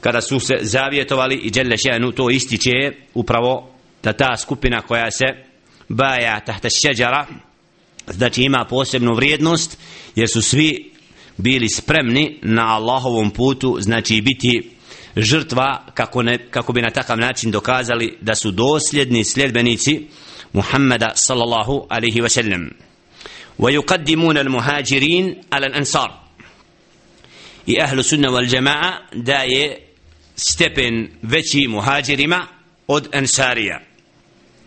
kada 0.00 0.20
su 0.20 0.40
se 0.40 0.54
zavjetovali 0.60 1.34
i 1.34 1.50
dželle 1.50 1.76
še'nu 1.76 2.14
to 2.14 2.30
ističe 2.30 2.92
upravo 3.14 3.70
da 4.02 4.12
ta 4.12 4.36
skupina 4.36 4.80
koja 4.80 5.10
se 5.10 5.24
baja 5.88 6.40
tahta 6.40 6.68
šeđara 6.70 7.26
znači 8.06 8.42
ima 8.42 8.64
posebnu 8.64 9.14
vrijednost 9.14 9.78
jer 10.14 10.28
su 10.28 10.42
svi 10.42 10.92
bili 11.36 11.68
spremni 11.68 12.38
na 12.42 12.74
Allahovom 12.74 13.30
putu 13.30 13.76
znači 13.80 14.20
biti 14.20 14.70
žrtva 15.16 15.84
kako, 15.94 16.22
ne, 16.22 16.38
kako 16.50 16.72
bi 16.72 16.82
na 16.82 16.90
takav 16.90 17.18
način 17.18 17.50
dokazali 17.50 18.18
da 18.20 18.34
su 18.34 18.50
dosljedni 18.50 19.24
sljedbenici 19.24 20.06
Muhammeda 20.52 21.12
sallallahu 21.14 21.86
alaihi 21.88 22.20
wa 22.20 22.28
sallam 22.28 22.70
ويقدمون 23.58 24.38
المهاجرين 24.38 25.36
على 25.52 25.66
الأنصار 25.66 26.26
i 27.66 27.80
ahlu 27.80 28.02
sunna 28.02 28.30
wal 28.30 28.46
jama'a 28.46 28.98
da 29.12 29.42
je 29.42 29.78
stepen 30.49 31.09
veći 31.21 31.67
muhađirima 31.67 32.47
od 32.87 33.09
ensarija. 33.11 33.79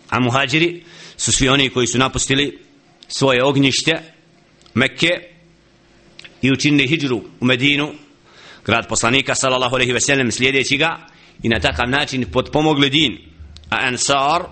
A 0.09 0.21
muhađiri 0.21 0.83
su 1.17 1.33
svi 1.33 1.49
oni 1.49 1.71
koji 1.71 1.87
su 1.87 1.99
napustili 1.99 2.59
svoje 3.09 3.45
ognjište 3.45 3.93
Mekke 4.75 5.11
i 6.43 6.53
učinili 6.53 6.89
hijđru 6.89 7.23
u 7.41 7.45
Medinu. 7.45 7.93
Grad 8.65 8.89
poslanika 8.89 9.35
sallallahu 9.35 9.75
alaihi 9.75 9.93
ve 9.93 10.01
sellem 10.01 10.33
slijedeći 10.33 10.77
ga 10.77 11.07
i 11.43 11.49
na 11.49 11.61
takav 11.61 11.89
način 11.89 12.27
potpomogli 12.33 12.91
din. 12.91 13.19
A 13.71 13.77
ansar 13.87 14.43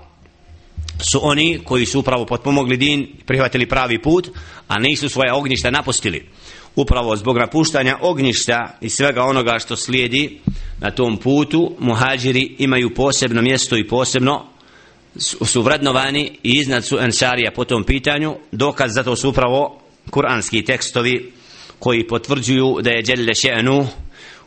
su 1.12 1.20
oni 1.22 1.60
koji 1.64 1.86
su 1.86 2.00
upravo 2.00 2.26
potpomogli 2.26 2.76
din 2.76 3.08
prihvatili 3.26 3.68
pravi 3.68 4.02
put 4.02 4.28
a 4.68 4.78
nisu 4.78 5.08
svoje 5.08 5.32
ognjišta 5.32 5.70
napustili. 5.70 6.28
Upravo 6.76 7.16
zbog 7.16 7.38
napuštanja 7.38 7.98
ognjišta 8.00 8.78
i 8.80 8.88
svega 8.88 9.22
onoga 9.22 9.58
što 9.58 9.76
slijedi 9.76 10.40
na 10.81 10.91
tom 10.91 11.17
putu 11.17 11.75
muhađiri 11.79 12.55
imaju 12.57 12.93
posebno 12.93 13.41
mjesto 13.41 13.77
i 13.77 13.87
posebno 13.87 14.45
su 15.45 15.61
vrednovani 15.61 16.31
i 16.43 16.51
iznad 16.51 16.85
su 16.85 16.99
ensarija 16.99 17.51
po 17.51 17.65
tom 17.65 17.83
pitanju 17.83 18.35
dokaz 18.51 18.93
za 18.93 19.03
to 19.03 19.15
su 19.15 19.29
upravo 19.29 19.81
kuranski 20.09 20.65
tekstovi 20.65 21.31
koji 21.79 22.07
potvrđuju 22.07 22.77
da 22.81 22.89
je 22.91 23.01
Đelle 23.01 23.33
Še'nu 23.33 23.85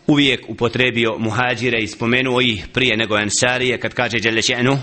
uvijek 0.07 0.45
upotrebio 0.49 1.19
muhađire 1.19 1.79
i 1.83 1.87
spomenuo 1.87 2.41
ih 2.41 2.67
prije 2.73 2.97
nego 2.97 3.19
ensarije 3.19 3.81
kad 3.81 3.95
kaže 3.95 4.19
Đelle 4.19 4.43
Še'nu 4.43 4.79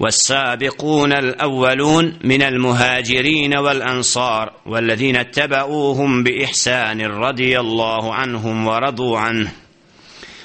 والسابقون 0.00 1.12
الأولون 1.12 2.18
من 2.24 2.42
المهاجرين 2.42 3.56
والأنصار 3.58 4.52
والذين 4.66 5.16
اتبعوهم 5.16 6.22
بإحسان 6.22 7.00
رضي 7.00 7.60
الله 7.60 8.14
عنهم 8.14 8.66
ورضوا 8.66 9.18
عنه 9.18 9.52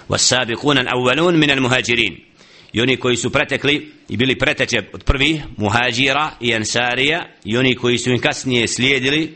والسابقون 0.09 0.77
الأولون 0.77 1.35
من 1.35 1.51
المهاجرين 1.51 2.29
i 2.73 2.81
oni 2.81 2.97
koji 2.97 3.17
su 3.17 3.31
pretekli 3.31 3.91
i 4.09 4.17
bili 4.17 4.37
preteče 4.37 4.77
od 4.93 5.03
prvih 5.03 5.41
muhađira 5.57 6.31
i 6.41 6.55
ansarija 6.55 7.25
i 7.45 7.57
oni 7.57 7.75
koji 7.75 7.97
su 7.97 8.09
im 8.09 8.19
kasnije 8.19 8.67
slijedili 8.67 9.33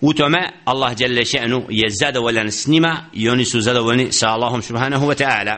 u 0.00 0.12
tome 0.12 0.48
Allah 0.64 0.96
djelle 0.96 1.22
še'nu 1.22 1.64
je 1.68 1.90
zadovoljan 1.90 2.52
s 2.52 2.66
njima 2.66 3.04
i 3.12 3.28
oni 3.28 3.44
su 3.44 3.60
zadovoljni 3.60 4.12
sa 4.12 4.28
Allahom 4.28 4.62
subhanahu 4.62 5.06
wa 5.06 5.24
ta'ala 5.24 5.56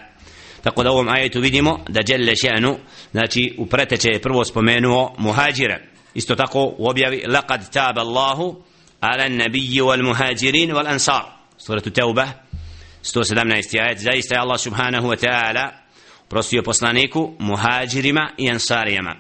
tako 0.62 0.82
da 0.82 0.90
u 0.90 0.92
ovom 0.92 1.08
ajetu 1.08 1.40
vidimo 1.40 1.84
da 1.88 2.02
djelle 2.02 2.32
še'nu 2.32 2.76
znači 3.10 3.54
u 3.58 3.66
preteče 3.66 4.08
je 4.08 4.20
prvo 4.20 4.44
spomenuo 4.44 5.14
muhađire 5.18 5.88
isto 6.14 6.34
tako 6.34 6.74
u 6.78 6.88
objavi 6.88 7.22
laqad 7.26 7.72
tab 7.72 7.98
Allahu 7.98 8.62
ala 9.00 9.28
nabiyyi 9.28 9.80
wal 9.80 10.02
muhajirin 10.02 10.70
wal 10.70 10.88
ansar 10.88 11.22
suratu 11.58 11.90
tauba 11.90 12.28
117. 13.03 13.79
ajet. 13.79 13.99
Zaista 13.99 14.35
je 14.35 14.41
Allah 14.41 14.59
subhanahu 14.59 15.07
wa 15.07 15.27
ta'ala 15.27 15.69
prostio 16.29 16.63
poslaniku 16.63 17.33
muhađirima 17.39 18.29
i 18.37 18.49
ansarijama. 18.49 19.15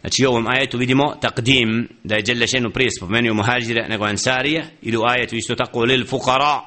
Znači 0.00 0.26
u 0.26 0.30
ovom 0.30 0.46
ajetu 0.46 0.78
vidimo 0.78 1.14
takdim 1.20 1.88
da 2.04 2.14
je 2.14 2.24
Jelle 2.26 2.46
šenu 2.46 2.70
prije 2.70 2.90
spomenuo 2.98 3.34
muhađire 3.34 3.88
nego 3.88 4.04
ansarije 4.04 4.64
ili 4.82 4.96
u 4.96 5.04
ajetu 5.04 5.36
isto 5.36 5.54
tako 5.54 5.84
lil 5.84 6.04
fuqara 6.04 6.60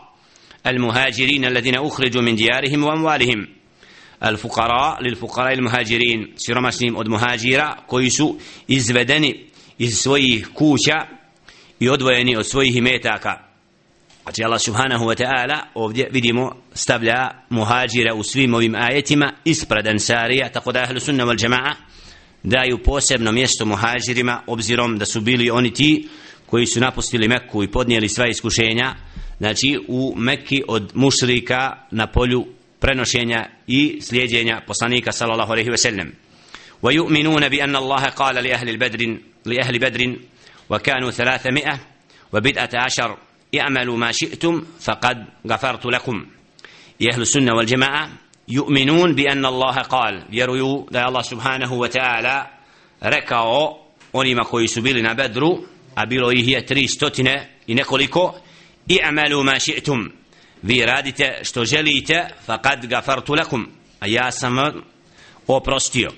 al 0.63 0.79
muhađirin 0.79 1.45
alladina 1.45 1.81
ukhriđu 1.81 2.21
min 2.21 2.35
dijarihim 2.35 2.83
u 2.83 2.89
amvalihim 2.89 3.47
al 4.19 4.35
fuqara 4.37 4.97
lil 5.01 5.15
fuqara 5.15 5.53
il 5.53 5.61
muhađirin 5.61 6.33
siromašnim 6.35 6.95
od 6.95 7.09
muhađira 7.09 7.77
koji 7.87 8.09
su 8.09 8.37
izvedeni 8.67 9.45
iz 9.77 9.97
svojih 9.97 10.47
kuća 10.53 11.05
i 11.79 11.89
odvojeni 11.89 12.35
od 12.35 12.47
svojih 12.47 12.75
imetaka. 12.75 13.44
Znači 14.24 14.44
Allah 14.44 14.60
subhanahu 14.60 15.04
wa 15.04 15.24
ta'ala 15.24 15.58
ovdje 15.74 16.08
vidimo 16.10 16.56
stavlja 16.72 17.30
muhađira 17.50 18.14
u 18.14 18.22
svim 18.22 18.54
ovim 18.54 18.74
ajetima 18.74 19.32
ispred 19.44 19.86
ansarija 19.86 20.48
tako 20.48 20.72
da 20.72 20.82
ahlu 20.82 21.00
sunna 21.00 21.24
wal 21.24 21.48
jama'a 21.48 21.74
daju 22.42 22.78
posebno 22.84 23.32
mjesto 23.32 23.64
muhađirima 23.64 24.42
obzirom 24.46 24.98
da 24.98 25.04
su 25.04 25.20
bili 25.20 25.50
oni 25.50 25.74
ti 25.74 26.08
koji 26.46 26.66
su 26.66 26.80
napustili 26.80 27.28
Mekku 27.28 27.64
i 27.64 27.70
podnijeli 27.70 28.08
sva 28.08 28.26
iskušenja 28.26 28.94
znači 29.38 29.78
u 29.88 30.14
Mekki 30.16 30.62
od 30.68 30.92
mušrika 30.94 31.76
na 31.90 32.06
polju 32.06 32.46
prenošenja 32.80 33.48
i 33.66 33.98
slijedjenja 34.02 34.62
poslanika 34.66 35.12
sallallahu 35.12 35.52
alaihi 35.52 35.70
wa 35.70 35.76
sallam 35.76 36.12
ويؤمنون 36.82 37.48
بأن 37.48 37.76
الله 37.76 38.04
قال 38.04 38.34
لأهل 38.44 38.68
البدر 38.68 39.18
لأهل 39.44 39.78
بدر 39.78 40.16
وكانوا 40.70 41.10
ثلاثمائة 41.10 41.80
وبدأة 42.32 42.68
عشر 42.74 43.18
اعملوا 43.60 43.96
ما 43.96 44.12
شئتم 44.12 44.64
فقد 44.80 45.24
غفرت 45.46 45.86
لكم 45.86 46.26
يا 47.00 47.14
أهل 47.14 47.22
السنة 47.22 47.54
والجماعة 47.54 48.10
يؤمنون 48.48 49.14
بأن 49.14 49.46
الله 49.46 49.74
قال 49.74 50.24
يروي 50.32 50.86
da 50.90 51.06
Allah 51.06 51.24
subhanahu 51.24 51.78
wa 51.78 51.88
ta'ala 51.88 52.46
rekao 53.00 53.78
onima 54.12 54.44
koji 54.44 54.68
su 54.68 54.82
bili 54.82 55.02
na 55.02 55.14
Bedru 55.14 55.58
a 55.94 56.06
bilo 56.06 56.32
ih 56.32 56.48
je 56.48 56.66
tri 56.66 56.88
stotine 56.88 57.48
i 57.66 57.74
nekoliko 57.74 58.34
i'malu 58.88 59.42
ma 59.44 59.52
ši'tum 59.52 60.10
vi 60.62 60.86
radite 60.86 61.40
što 61.42 61.64
želite 61.64 62.28
faqad 62.48 62.86
gafartu 62.86 63.34
lakum 63.34 63.68
a 64.00 64.06
ja 64.06 64.32
sam 64.32 64.56
oprostio 65.46 66.10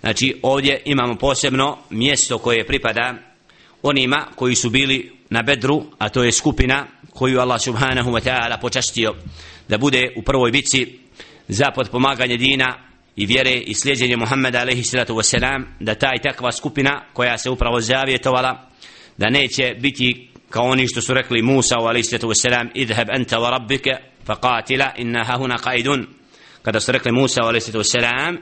znači 0.00 0.40
ovdje 0.42 0.82
imamo 0.84 1.14
posebno 1.14 1.78
mjesto 1.90 2.38
koje 2.38 2.66
pripada 2.66 3.14
onima 3.82 4.26
koji 4.36 4.54
su 4.54 4.70
bili 4.70 5.12
na 5.29 5.41
Bedru 5.41 5.83
a 5.97 6.09
to 6.09 6.23
je 6.23 6.31
skupina 6.31 6.87
koju 7.13 7.39
Allah 7.39 7.61
subhanahu 7.61 8.11
wa 8.11 8.21
ta'ala 8.23 8.59
počastio 8.61 9.15
da 9.67 9.77
bude 9.77 10.13
u 10.17 10.21
prvoj 10.21 10.51
bici 10.51 10.99
za 11.47 11.71
podpomaganje 11.75 12.37
dina 12.37 12.75
i 13.15 13.25
vjere 13.25 13.51
i 13.51 13.73
slijedjenje 13.73 14.17
Muhammeda 14.17 14.59
alaihi 14.59 14.83
salatu 14.83 15.15
wasalam 15.15 15.63
da 15.79 15.95
taj 15.95 16.17
takva 16.23 16.51
skupina 16.51 17.01
koja 17.13 17.37
se 17.37 17.49
upravo 17.49 17.81
zavjetovala 17.81 18.69
da 19.17 19.29
neće 19.29 19.75
biti 19.79 20.29
kao 20.49 20.63
oni 20.63 20.87
što 20.87 21.01
su 21.01 21.13
rekli 21.13 21.41
Musa 21.41 21.75
alaihi 21.79 22.03
salatu 22.03 22.27
wasalam 22.27 22.67
idheb 22.73 23.07
anta 23.09 23.37
wa 23.37 23.49
rabbike 23.49 23.91
faqatila 24.27 24.91
inna 24.97 25.23
hahuna 25.23 25.57
qaidun. 25.57 26.05
Kada 26.61 26.79
su 26.79 26.91
rekli 26.91 27.11
Musa 27.11 27.41
alaihi 27.41 27.61
salatu 27.61 27.79
wasalam 27.79 28.37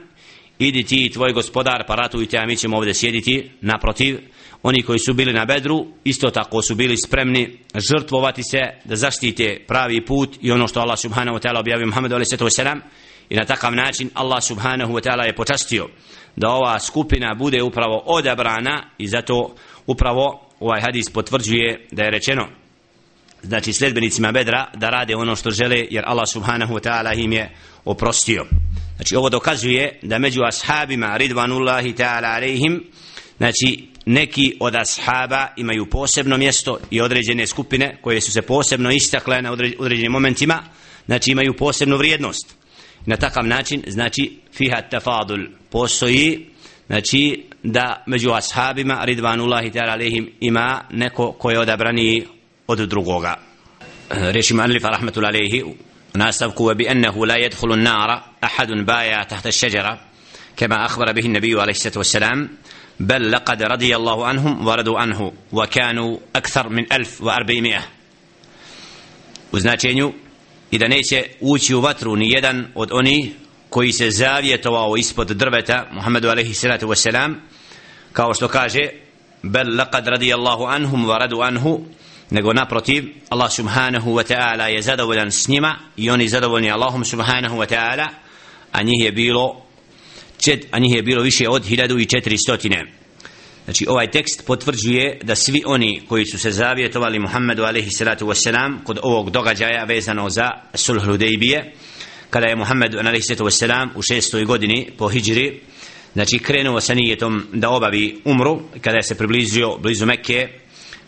idi 0.58 0.82
ti 0.82 1.10
tvoj 1.14 1.32
gospodar 1.32 1.84
pa 1.86 1.94
ratujte 1.94 2.38
a 2.38 2.46
mi 2.46 2.56
ćemo 2.56 2.76
ovdje 2.76 2.94
sjediti 2.94 3.50
naprotiv 3.60 4.18
oni 4.62 4.82
koji 4.82 4.98
su 4.98 5.14
bili 5.14 5.32
na 5.32 5.44
bedru 5.44 5.86
isto 6.04 6.30
tako 6.30 6.62
su 6.62 6.74
bili 6.74 6.96
spremni 6.96 7.58
žrtvovati 7.74 8.42
se 8.42 8.58
da 8.84 8.96
zaštite 8.96 9.64
pravi 9.68 10.04
put 10.04 10.36
i 10.40 10.52
ono 10.52 10.68
što 10.68 10.80
Allah 10.80 10.98
subhanahu 10.98 11.38
wa 11.38 11.48
ta'ala 11.48 11.60
objavio 11.60 11.86
Muhammedu 11.86 12.16
a.s. 12.16 12.58
i 13.28 13.36
na 13.36 13.44
takav 13.44 13.74
način 13.74 14.10
Allah 14.14 14.42
subhanahu 14.42 14.92
wa 14.92 15.08
ta'ala 15.08 15.26
je 15.26 15.36
počastio 15.36 15.88
da 16.36 16.48
ova 16.48 16.80
skupina 16.80 17.34
bude 17.34 17.62
upravo 17.62 18.02
odabrana 18.06 18.90
i 18.98 19.08
zato 19.08 19.54
upravo 19.86 20.48
ovaj 20.60 20.80
hadis 20.80 21.10
potvrđuje 21.10 21.86
da 21.90 22.02
je 22.02 22.10
rečeno 22.10 22.48
znači 23.42 23.72
sledbenicima 23.72 24.32
bedra 24.32 24.70
da 24.74 24.90
rade 24.90 25.16
ono 25.16 25.36
što 25.36 25.50
žele 25.50 25.86
jer 25.90 26.04
Allah 26.06 26.28
subhanahu 26.28 26.74
wa 26.74 26.88
ta'ala 26.88 27.24
im 27.24 27.32
je 27.32 27.56
oprostio 27.84 28.46
znači 28.96 29.16
ovo 29.16 29.28
dokazuje 29.28 29.98
da 30.02 30.18
među 30.18 30.42
ashabima 30.42 31.16
ridvanullahi 31.16 31.92
ta'ala 31.92 32.36
alaihim 32.36 32.84
znači 33.38 33.88
neki 34.07 34.57
od 34.59 34.75
ashaba 34.75 35.47
imaju 35.57 35.85
posebno 35.85 36.37
mjesto 36.37 36.79
i 36.91 37.01
određene 37.01 37.47
skupine 37.47 37.97
koje 38.01 38.21
su 38.21 38.31
se 38.31 38.41
posebno 38.41 38.91
istakle 38.91 39.41
na 39.41 39.51
određenim 39.79 40.11
momentima 40.11 40.63
znači 41.05 41.31
imaju 41.31 41.53
posebnu 41.57 41.97
vrijednost 41.97 42.55
na 43.05 43.17
takav 43.17 43.47
način 43.47 43.83
znači 43.87 44.39
fiha 44.53 44.81
tafadul 44.81 45.39
postoji 45.69 46.49
znači 46.87 47.43
da 47.63 48.03
među 48.07 48.31
ashabima 48.31 49.05
ridvanullahi 49.05 49.71
ta'ala 49.71 49.91
alaihim 49.91 50.31
ima 50.39 50.81
neko 50.91 51.31
ko 51.31 51.51
je 51.51 51.59
odabrani 51.59 52.25
od 52.67 52.79
drugoga 52.79 53.35
reši 54.09 54.53
manlif 54.53 54.83
rahmatul 54.83 55.25
alaihi 55.25 55.63
nastavku 56.13 56.73
bi 56.75 56.85
ennehu 56.89 57.25
la 57.25 57.35
jedhulu 57.35 57.75
nara 57.75 58.23
ahadun 58.41 58.85
baja 58.85 59.25
tahta 59.25 59.51
šeđera 59.51 60.13
كما 60.57 60.85
أخبر 60.85 61.11
به 61.11 61.25
النبي 61.25 61.61
عليه 61.61 61.71
الصلاة 61.71 61.97
والسلام 61.97 62.49
بل 62.99 63.31
لقد 63.31 63.63
رضي 63.63 63.95
الله 63.95 64.25
عنهم 64.25 64.67
ورضوا 64.67 64.99
عنه 64.99 65.31
وكانوا 65.51 66.17
أكثر 66.35 66.69
من 66.69 66.93
ألف 66.93 67.21
وأربعمائة 67.21 67.81
وزناتينيو 69.53 70.13
إذا 70.73 70.87
نيسي 70.87 71.23
ući 71.41 71.75
u 71.75 71.81
vatru 71.81 72.15
ni 72.15 72.31
jedan 72.31 72.67
od 72.75 72.89
oni 72.91 73.33
koji 73.69 73.91
se 73.91 74.11
zavjetovao 74.11 74.97
ispod 74.97 75.27
drveta 75.27 75.87
Muhammedu 75.91 76.29
alaihi 76.29 76.53
salatu 76.53 76.87
wasalam 76.87 77.33
kao 78.13 78.33
što 78.33 78.47
kaže 78.47 78.89
bel 79.43 79.67
laqad 79.67 80.07
radijallahu 80.07 80.63
anhum 80.63 81.05
wa 81.05 81.17
radu 81.17 81.41
anhu 81.41 81.85
nego 82.29 82.53
naprotiv 82.53 83.05
Allah 83.29 83.51
subhanahu 83.51 84.13
wa 84.13 84.33
ta'ala 84.33 84.63
je 84.63 84.81
zadovoljan 84.81 85.31
s 85.31 85.47
njima 85.47 85.75
i 85.97 86.09
oni 86.09 86.27
zadovoljni 86.27 86.71
Allahom 86.71 87.05
subhanahu 87.05 87.57
wa 87.57 87.75
ta'ala 87.75 88.07
a 88.71 88.83
njih 88.83 89.05
je 89.05 89.11
bilo 89.11 89.55
čet, 89.55 89.66
a 90.70 90.78
njih 90.78 90.96
je 90.96 91.02
bilo 91.02 91.22
više 91.22 91.48
od 91.48 91.64
1400 91.64 92.86
Znači 93.64 93.86
ovaj 93.88 94.10
tekst 94.10 94.46
potvrđuje 94.46 95.18
da 95.22 95.34
svi 95.34 95.62
oni 95.66 96.02
koji 96.08 96.26
su 96.26 96.38
se 96.38 96.50
zavjetovali 96.50 97.18
Muhammedu 97.18 97.62
alaihi 97.62 97.90
salatu 97.90 98.26
wasalam 98.26 98.84
kod 98.84 98.98
ovog 99.02 99.30
događaja 99.30 99.84
vezano 99.84 100.30
za 100.30 100.50
sulh 100.74 101.04
Hudaybije 101.04 101.72
kada 102.30 102.46
je 102.46 102.56
Muhammed 102.56 102.94
alaihi 102.94 103.22
salatu 103.22 103.44
wasalam 103.44 103.88
u 103.94 104.02
šestoj 104.02 104.44
godini 104.44 104.90
po 104.98 105.08
hijri 105.08 105.60
znači 106.12 106.38
krenuo 106.38 106.80
sa 106.80 106.94
nijetom 106.94 107.42
da 107.52 107.70
obavi 107.70 108.20
umru 108.24 108.60
kada 108.80 108.96
je 108.96 109.02
se 109.02 109.18
približio 109.18 109.76
blizu 109.78 110.06
Mekke 110.06 110.48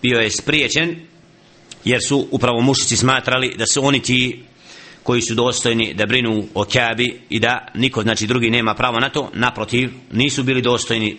bio 0.03 0.19
je 0.19 0.31
spriječen 0.31 0.97
jer 1.85 2.01
su 2.03 2.29
upravo 2.31 2.61
mušici 2.61 2.97
smatrali 2.97 3.55
da 3.59 3.67
su 3.67 3.85
oni 3.85 4.03
ti 4.03 4.43
koji 5.04 5.22
su 5.22 5.36
dostojni 5.36 5.94
da 5.94 6.06
brinu 6.06 6.48
o 6.54 6.66
Kabi 6.66 7.20
i 7.30 7.40
da 7.40 7.68
niko 7.76 8.02
znači 8.02 8.28
drugi 8.28 8.50
nema 8.50 8.74
pravo 8.74 9.00
na 9.00 9.10
to 9.10 9.30
naprotiv 9.34 9.90
nisu 10.12 10.44
bili 10.44 10.62
dostojni 10.62 11.18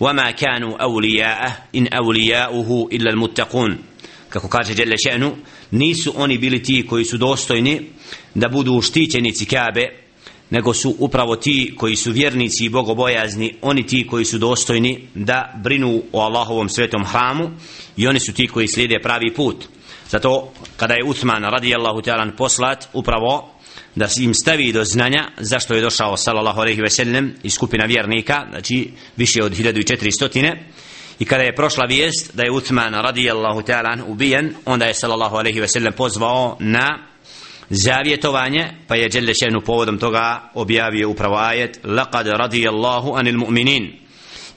وما 0.00 0.30
كانوا 0.30 0.82
أولياءه 0.82 1.56
إن 1.74 1.86
أولياؤه 1.86 2.88
إلا 2.92 3.10
المتقون 3.10 3.78
kako 4.30 4.48
kaže 4.48 4.74
Đelle 4.74 4.96
Še'nu 4.96 5.32
nisu 5.70 6.12
oni 6.16 6.38
bili 6.38 6.62
ti 6.62 6.86
koji 6.86 7.04
su 7.04 7.16
dostojni 7.16 7.80
da 8.34 8.48
budu 8.48 8.82
štićenici 8.82 9.44
Kabe 9.44 9.88
nego 10.50 10.74
su 10.74 10.96
upravo 10.98 11.36
ti 11.36 11.74
koji 11.76 11.96
su 11.96 12.12
vjernici 12.12 12.64
i 12.64 12.68
bogobojazni 12.68 13.54
oni 13.62 13.86
ti 13.86 14.06
koji 14.06 14.24
su 14.24 14.38
dostojni 14.38 15.08
da 15.14 15.60
brinu 15.62 16.02
o 16.12 16.20
Allahovom 16.20 16.68
svetom 16.68 17.04
hramu 17.04 17.50
i 17.96 18.06
oni 18.06 18.20
su 18.20 18.32
ti 18.32 18.46
koji 18.46 18.68
slijede 18.68 18.98
pravi 19.02 19.34
put 19.34 19.64
zato 20.13 20.53
kada 20.77 20.93
je 20.93 21.03
Uthman 21.03 21.43
radijallahu 21.43 22.01
ta'ala 22.01 22.31
poslat 22.37 22.87
upravo 22.93 23.49
da 23.95 24.07
se 24.07 24.23
im 24.23 24.33
stavi 24.33 24.71
do 24.71 24.83
znanja 24.83 25.27
zašto 25.37 25.73
je 25.73 25.81
došao 25.81 26.17
sallallahu 26.17 26.61
alejhi 26.61 26.81
ve 26.81 26.89
sellem 26.89 27.33
i 27.43 27.49
skupina 27.49 27.85
vjernika 27.85 28.45
znači 28.49 28.91
više 29.17 29.43
od 29.43 29.51
1400 29.51 30.55
i 31.19 31.25
kada 31.25 31.43
je 31.43 31.55
prošla 31.55 31.85
vijest 31.85 32.35
da 32.35 32.43
je 32.43 32.51
Uthman 32.51 32.93
radijallahu 32.93 33.61
ta'ala 33.61 34.03
ubijen 34.07 34.55
onda 34.65 34.85
je 34.85 34.93
sallallahu 34.93 35.35
alejhi 35.35 35.59
ve 35.59 35.67
sellem 35.67 35.93
pozvao 35.93 36.57
na 36.59 36.99
zavjetovanje 37.69 38.71
pa 38.87 38.95
je 38.95 39.09
dželle 39.09 39.33
šenu 39.33 39.61
povodom 39.61 39.97
toga 39.97 40.51
objavio 40.53 41.09
upravo 41.09 41.35
ajet 41.37 41.79
laqad 41.83 42.27
radijallahu 42.27 43.13
anil 43.15 43.37
mu'minin 43.37 43.91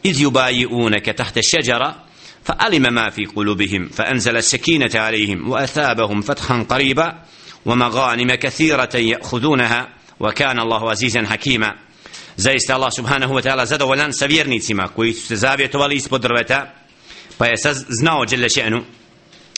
iz 0.03 0.21
yubayi'unaka 0.21 1.13
tahta 1.17 1.41
ash-shajara 1.41 2.06
فعلم 2.46 2.94
ما 2.94 3.10
في 3.10 3.26
قلوبهم 3.26 3.90
فأنزل 3.90 4.38
السكينة 4.38 4.92
عليهم 4.96 5.50
وأثابهم 5.50 6.22
فتحا 6.22 6.66
قريبا 6.70 7.24
ومغانم 7.66 8.36
كثيرة 8.36 8.96
يأخذونها 8.96 9.90
وكان 10.20 10.60
الله 10.60 10.90
عزيزا 10.92 11.26
حكيما 11.26 11.76
zaista 12.38 12.76
Allah 12.76 12.92
subhanahu 12.92 13.34
wa 13.34 13.42
ta'ala 13.42 13.66
zadovoljan 13.66 14.14
sa 14.14 14.26
vjernicima 14.26 14.88
koji 14.88 15.14
su 15.14 15.28
se 15.28 15.36
zavjetovali 15.36 15.96
ispod 15.96 16.22
drveta 16.22 16.74
pa 17.38 17.46
je 17.46 17.56
znao 17.90 18.26
dželle 18.26 18.50
še'nu 18.50 18.82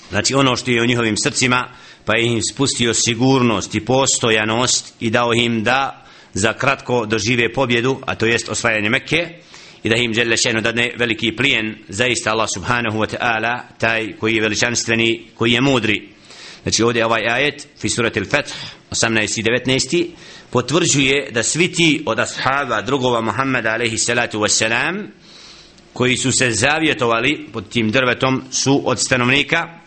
znači 0.09 0.33
ono 0.33 0.55
što 0.55 0.71
je 0.71 0.81
u 0.81 0.85
njihovim 0.85 1.17
srcima 1.17 1.67
pa 2.05 2.17
je 2.17 2.25
im 2.25 2.41
spustio 2.51 2.93
sigurnost 2.93 3.75
i 3.75 3.85
postojanost 3.85 4.93
i 4.99 5.09
dao 5.09 5.33
im 5.33 5.63
da 5.63 6.05
za 6.33 6.53
kratko 6.53 7.05
dožive 7.05 7.53
pobjedu 7.53 8.01
a 8.05 8.15
to 8.15 8.25
jest 8.25 8.49
osvajanje 8.49 8.89
Mekke 8.89 9.39
i 9.82 9.88
da 9.88 9.96
im 9.96 10.14
žele 10.14 10.36
šeno 10.36 10.60
dadne 10.60 10.92
veliki 10.96 11.36
plijen 11.36 11.76
zaista 11.88 12.30
Allah 12.30 12.48
subhanahu 12.54 12.98
wa 12.98 13.16
ta'ala 13.16 13.60
taj 13.78 14.12
koji 14.20 14.34
je 14.34 14.42
veličanstveni 14.42 15.22
koji 15.34 15.52
je 15.52 15.60
mudri 15.60 16.18
Znači 16.62 16.82
ovdje 16.82 17.06
ovaj 17.06 17.28
ajet, 17.28 17.68
fi 17.80 17.88
surat 17.88 18.16
al-Fath, 18.16 18.52
18. 18.90 19.40
i 19.40 19.42
19. 19.42 20.06
potvrđuje 20.50 21.30
da 21.30 21.42
svi 21.42 21.72
ti 21.72 22.02
od 22.06 22.18
ashaba 22.18 22.82
drugova 22.82 23.20
Muhammeda 23.20 23.70
alaihi 23.70 23.98
salatu 23.98 24.40
wassalam, 24.40 25.06
koji 25.92 26.16
su 26.16 26.32
se 26.32 26.50
zavjetovali 26.50 27.48
pod 27.52 27.68
tim 27.68 27.90
drvetom 27.90 28.42
su 28.50 28.82
od 28.84 29.00
stanovnika, 29.00 29.80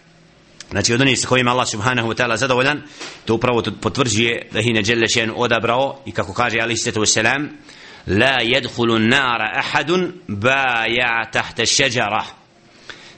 znači 0.71 0.93
od 0.93 1.01
onih 1.01 1.19
s 1.19 1.25
kojima 1.25 1.51
Allah 1.51 1.67
subhanahu 1.69 2.09
wa 2.09 2.15
ta'ala 2.15 2.35
zadovoljan, 2.35 2.81
to 3.25 3.35
upravo 3.35 3.63
potvrđuje 3.81 4.47
da 4.51 4.61
hine 4.61 4.81
Đelle 4.81 5.07
šen 5.07 5.31
odabrao 5.35 6.01
i 6.05 6.11
kako 6.11 6.33
kaže 6.33 6.59
alaihi 6.59 6.77
salatu 6.77 7.01
wassalam, 7.01 7.47
la 8.07 8.41
jedhulu 8.41 8.99
nara 8.99 9.51
ahadun 9.55 10.13
baya 10.27 11.31
tahta 11.31 11.63
ash-shajara 11.63 12.23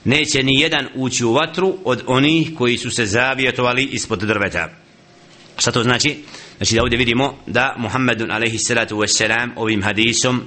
neće 0.03 0.43
ni 0.43 0.59
jedan 0.59 0.87
ući 0.95 1.25
u 1.25 1.33
vatru 1.33 1.77
od 1.83 2.03
onih 2.07 2.51
koji 2.57 2.77
su 2.77 2.91
se 2.91 3.05
zavjetovali 3.05 3.83
ispod 3.83 4.19
drveta. 4.19 4.69
Šta 5.57 5.71
to 5.71 5.83
znači? 5.83 6.23
Znači 6.57 6.75
da 6.75 6.81
ovdje 6.81 6.97
vidimo 6.97 7.37
da 7.47 7.75
Muhammedun 7.77 8.31
alejhi 8.31 8.57
salatu 8.57 8.99
vesselam 8.99 9.51
ovim 9.55 9.83
hadisom 9.83 10.41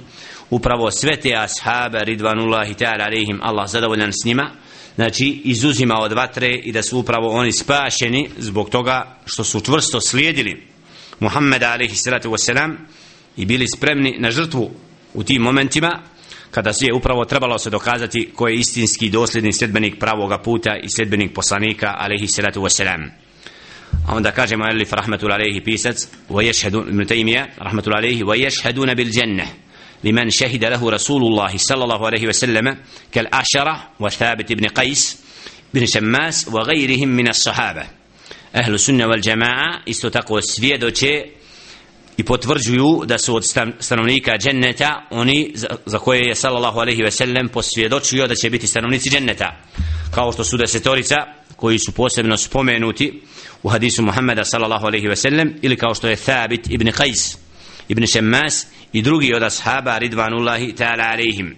upravo 0.49 0.91
sve 0.91 1.15
te 1.15 1.35
ashabe 1.35 1.99
ridvanullahi 2.03 2.73
ta'ala 2.73 3.05
alejhim 3.05 3.39
Allah 3.41 3.69
zadovoljan 3.69 4.11
s 4.13 4.25
njima 4.25 4.51
znači 4.95 5.41
izuzima 5.43 5.95
od 5.99 6.11
vatre 6.11 6.49
i 6.63 6.71
da 6.71 6.83
su 6.83 6.99
upravo 6.99 7.29
oni 7.29 7.51
spašeni 7.51 8.29
zbog 8.37 8.69
toga 8.69 9.17
što 9.25 9.43
su 9.43 9.61
čvrsto 9.61 10.01
slijedili 10.01 10.67
Muhammeda 11.19 11.71
alejhi 11.71 11.95
salatu 11.95 12.31
vesselam 12.31 12.77
i 13.36 13.46
bili 13.46 13.68
spremni 13.68 14.16
na 14.18 14.30
žrtvu 14.30 14.70
u 15.14 15.24
tim 15.24 15.42
momentima 15.42 16.00
kada 16.50 16.70
je 16.80 16.94
upravo 16.94 17.24
trebalo 17.24 17.58
se 17.58 17.70
dokazati 17.70 18.30
ko 18.34 18.48
je 18.48 18.54
istinski 18.54 19.10
dosljedni 19.10 19.52
sljedbenik 19.52 19.98
pravoga 19.98 20.38
puta 20.38 20.76
i 20.76 20.88
sljedbenik 20.88 21.34
poslanika 21.34 21.94
alaihi 21.98 22.28
salatu 22.28 22.60
wasalam 22.60 23.10
a 24.06 24.16
onda 24.16 24.30
kažemo 24.30 24.64
alif 24.64 24.92
rahmatul 24.92 25.32
alaihi 25.32 25.60
pisac 25.60 25.96
wa 26.28 26.42
yashhadu 26.42 26.84
ibn 26.88 27.06
taymija 27.06 27.46
rahmatul 27.58 27.94
alaihi 27.94 28.22
wa 28.22 28.36
yashhaduna 28.36 28.94
bil 28.94 29.10
jannah 29.12 29.48
لمن 30.04 30.30
شهد 30.30 30.64
له 30.64 30.90
رسول 30.90 31.22
الله 31.22 31.56
صلى 31.56 31.84
الله 31.84 32.06
عليه 32.06 32.28
وسلم 32.28 32.76
كالأشرة 33.12 33.90
وثابت 34.00 34.52
بن 34.52 34.66
قيس 34.66 35.18
بن 35.74 35.86
شماس 35.86 36.48
وغيرهم 36.48 37.08
من 37.08 37.28
الصحابة 37.28 37.86
أهل 38.54 38.74
السنة 38.74 39.06
والجماعة 39.06 39.82
استتقوا 39.88 40.38
السفيد 40.38 40.84
i 42.17 42.23
potvrđuju 42.23 43.01
da 43.05 43.17
su 43.17 43.35
od 43.35 43.43
stanovnika 43.79 44.37
dženneta 44.37 45.07
oni 45.11 45.51
za, 45.55 45.67
za 45.85 45.99
koje 45.99 46.21
je 46.21 46.35
sallallahu 46.35 46.79
alaihi 46.79 47.03
ve 47.03 47.11
sellem 47.11 47.49
posvjedočio 47.49 48.27
da 48.27 48.35
će 48.35 48.49
biti 48.49 48.67
stanovnici 48.67 49.09
dženneta. 49.09 49.55
Kao 50.15 50.31
što 50.31 50.43
su 50.43 50.57
desetorica 50.57 51.15
koji 51.55 51.79
su 51.79 51.91
posebno 51.91 52.37
spomenuti 52.37 53.21
u 53.63 53.69
hadisu 53.69 54.01
Muhammeda 54.01 54.43
sallallahu 54.43 54.85
alaihi 54.85 55.07
ve 55.07 55.15
sellem 55.15 55.55
ili 55.61 55.75
kao 55.75 55.95
što 55.95 56.07
je 56.07 56.15
Thabit 56.15 56.69
ibn 56.69 56.87
Qais 56.87 57.37
ibn 57.87 58.05
Šemmas 58.05 58.67
i 58.93 59.01
drugi 59.01 59.33
od 59.33 59.43
ashaba 59.43 59.97
ridvanullahi 59.97 60.73
ta'ala 60.73 61.11
alaihim. 61.11 61.55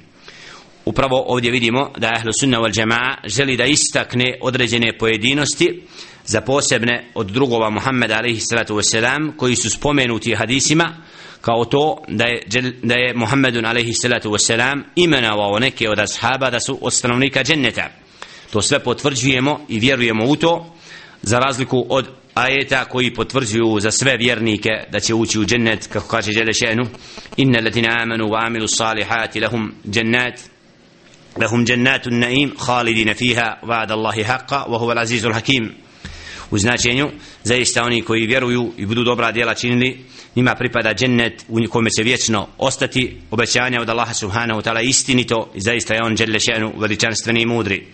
Upravo 0.86 1.24
ovdje 1.28 1.52
vidimo 1.52 1.91
da 1.98 2.12
ahlu 2.15 2.32
sunna 2.39 2.60
wal 2.60 2.74
jama'a 2.82 3.15
želi 3.28 3.58
da 3.58 3.65
istakne 3.65 4.38
određene 4.41 4.98
pojedinosti 4.98 5.82
za 6.29 6.41
posebne 6.41 7.05
od 7.15 7.27
drugova 7.27 7.69
Muhammeda 7.69 8.17
alaihi 8.17 8.39
salatu 8.39 8.75
wasalam 8.75 9.35
koji 9.37 9.55
su 9.55 9.69
spomenuti 9.69 10.35
hadisima 10.35 10.95
kao 11.41 11.65
to 11.65 12.03
da 12.07 12.25
je, 12.25 12.43
da 12.83 12.93
je 12.95 13.13
Muhammedun 13.13 13.65
alaihi 13.65 13.93
salatu 13.93 14.29
wasalam 14.29 14.81
imenovao 14.95 15.59
neke 15.59 15.89
od 15.89 15.99
ashaba 15.99 16.49
da 16.49 16.59
su 16.59 16.77
od 16.81 16.93
stanovnika 16.93 17.43
dženneta. 17.43 17.89
To 18.51 18.61
sve 18.61 18.79
potvrđujemo 18.79 19.59
i 19.69 19.79
vjerujemo 19.79 20.25
u 20.25 20.35
to 20.35 20.75
za 21.21 21.39
razliku 21.39 21.85
od 21.89 22.07
ajeta 22.33 22.85
koji 22.85 23.13
potvrđuju 23.13 23.79
za 23.79 23.91
sve 23.91 24.17
vjernike 24.17 24.69
da 24.91 24.99
će 24.99 25.13
ući 25.13 25.39
u 25.39 25.45
džennet 25.45 25.87
kako 25.87 26.07
kaže 26.07 26.33
Đele 26.33 26.53
še'nu 26.53 26.85
inna 27.37 27.59
latina 27.59 27.89
amanu 28.01 28.25
wa 28.25 28.45
amilu 28.45 28.67
salihati 28.67 29.39
lahum 29.39 29.73
džennet 29.89 30.49
lahum 31.41 31.65
džennatu 31.65 32.09
naim 32.11 32.53
khalidina 32.65 33.13
fiha 33.13 33.59
vada 33.63 33.93
Allahi 33.93 34.23
haqqa 34.23 34.65
wa 34.67 34.79
huva 34.79 34.93
al-azizul 34.93 35.33
hakim 35.33 35.88
u 36.51 36.57
značenju. 36.57 37.09
Zaista 37.43 37.83
oni 37.83 38.01
koji 38.01 38.27
vjeruju 38.27 38.71
i 38.77 38.85
budu 38.85 39.03
dobra 39.03 39.31
djela 39.31 39.53
činili 39.53 40.05
njima 40.35 40.55
pripada 40.55 40.93
džennet 40.93 41.45
u 41.47 41.57
kome 41.69 41.89
će 41.89 42.03
vječno 42.03 42.47
ostati 42.57 43.17
obećanja 43.31 43.81
od 43.81 43.89
Allaha 43.89 44.13
subhanahu 44.13 44.62
ta'ala 44.62 44.89
istinito 44.89 45.51
i 45.55 45.62
zaista 45.62 45.93
je 45.93 46.03
on 46.03 46.15
dželle 46.15 46.39
še'nu 46.39 46.71
veličanstveni 46.79 47.41
i 47.41 47.45
mudri. 47.45 47.85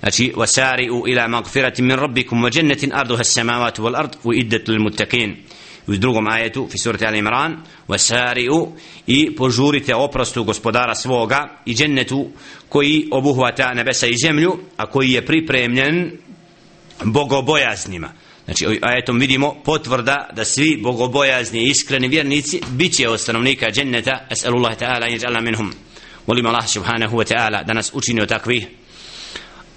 Znači 0.00 0.32
wasari'u 0.36 1.02
ila 1.06 1.28
magfirati 1.28 1.82
min 1.82 1.96
rabbikum 1.96 2.42
wa 2.42 2.56
jannatin 2.56 2.90
arduha 2.94 3.20
as-samawati 3.20 3.80
wal 3.80 3.96
ard 3.96 4.16
uiddat 4.24 4.68
lil 4.68 4.80
muttaqin. 4.80 5.34
U 5.86 5.96
drugom 5.96 6.26
ajetu 6.28 6.68
fi 6.70 6.78
surati 6.78 7.06
al 7.06 7.14
imran 7.14 7.56
wasari'u 7.88 8.68
i 9.06 9.36
požurite 9.36 9.94
oprostu 9.94 10.44
gospodara 10.44 10.94
svoga 10.94 11.60
i 11.66 11.74
džennetu 11.74 12.28
koji 12.68 13.08
obuhvata 13.10 13.74
nebesa 13.74 14.06
i 14.06 14.16
zemlju 14.24 14.58
a 14.76 14.86
koji 14.86 15.10
je 15.10 15.26
pripremljen 15.26 16.10
bogobojaznima. 17.04 18.12
Znači 18.44 18.78
ajetom 18.82 19.18
vidimo 19.18 19.54
potvrda 19.64 20.28
da 20.32 20.44
svi 20.44 20.80
bogobojazni 20.82 21.58
i 21.58 21.70
iskreni 21.70 22.08
vjernici 22.08 22.60
bit 22.70 22.94
će 22.94 23.08
od 23.08 23.20
stanovnika 23.20 23.70
dženneta 23.70 24.26
es'alullahi 24.30 24.76
ta'ala 24.80 25.08
i 25.08 25.20
jala 25.22 25.40
minhum. 25.40 25.72
Molim 26.26 26.46
Allah 26.46 26.68
subhanahu 26.68 27.16
wa 27.16 27.34
ta'ala 27.34 27.64
da 27.64 27.72
nas 27.72 27.90
učini 27.94 28.20
od 28.20 28.28
takvih. 28.28 28.66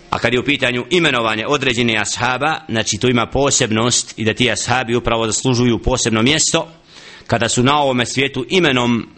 A 0.09 0.19
kad 0.19 0.33
je 0.33 0.39
u 0.39 0.43
pitanju 0.43 0.85
imenovanje 0.89 1.45
određene 1.47 1.97
ashaba 1.97 2.59
znači 2.69 2.97
to 2.97 3.09
ima 3.09 3.25
posebnost 3.25 4.13
i 4.19 4.25
da 4.25 4.33
ti 4.33 4.51
ashabi 4.51 4.95
upravo 4.95 5.25
zaslužuju 5.25 5.79
posebno 5.79 6.21
mjesto 6.21 6.67
kada 7.27 7.49
su 7.49 7.63
na 7.63 7.79
ovome 7.79 8.05
svijetu 8.05 8.45
imenom 8.49 9.09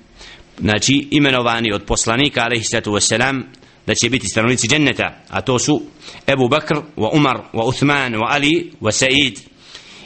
znači 0.60 1.08
imenovani 1.12 1.74
od 1.74 1.84
poslanika 1.84 2.42
alaihi 2.42 2.64
sallatu 2.64 2.92
wasalam 2.92 3.44
da 3.90 3.96
će 3.96 4.10
biti 4.10 4.28
stanovnici 4.28 4.68
dženneta 4.68 5.24
a 5.30 5.42
to 5.42 5.60
su 5.60 5.82
Ebu 6.28 6.48
Bakr 6.48 6.76
wa 6.98 7.10
Umar 7.14 7.38
wa 7.54 7.68
Uthman 7.68 8.14
wa 8.14 8.28
Ali 8.30 8.72
wa 8.82 8.92
Said 8.92 9.40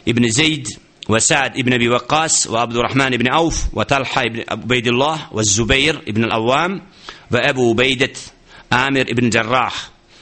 ibn 0.05 0.31
Zaid 0.31 0.67
wa 1.07 1.19
Sa'd 1.19 1.51
ibn 1.59 1.73
Abi 1.73 1.89
Waqqas 1.89 2.47
wa 2.49 2.63
Abdurrahman 2.63 3.13
ibn 3.13 3.27
Auf 3.31 3.55
wa 3.73 3.83
Talha 3.85 4.21
ibn 4.25 4.39
Ubaydillah 4.63 5.19
wa 5.31 5.43
Zubair 5.43 5.99
ibn 6.05 6.23
Al-Awwam 6.23 6.79
wa 7.31 7.49
Abu 7.49 7.71
Ubaidat 7.71 8.15
Amir 8.69 9.05
ibn 9.11 9.29
Jarrah. 9.33 9.73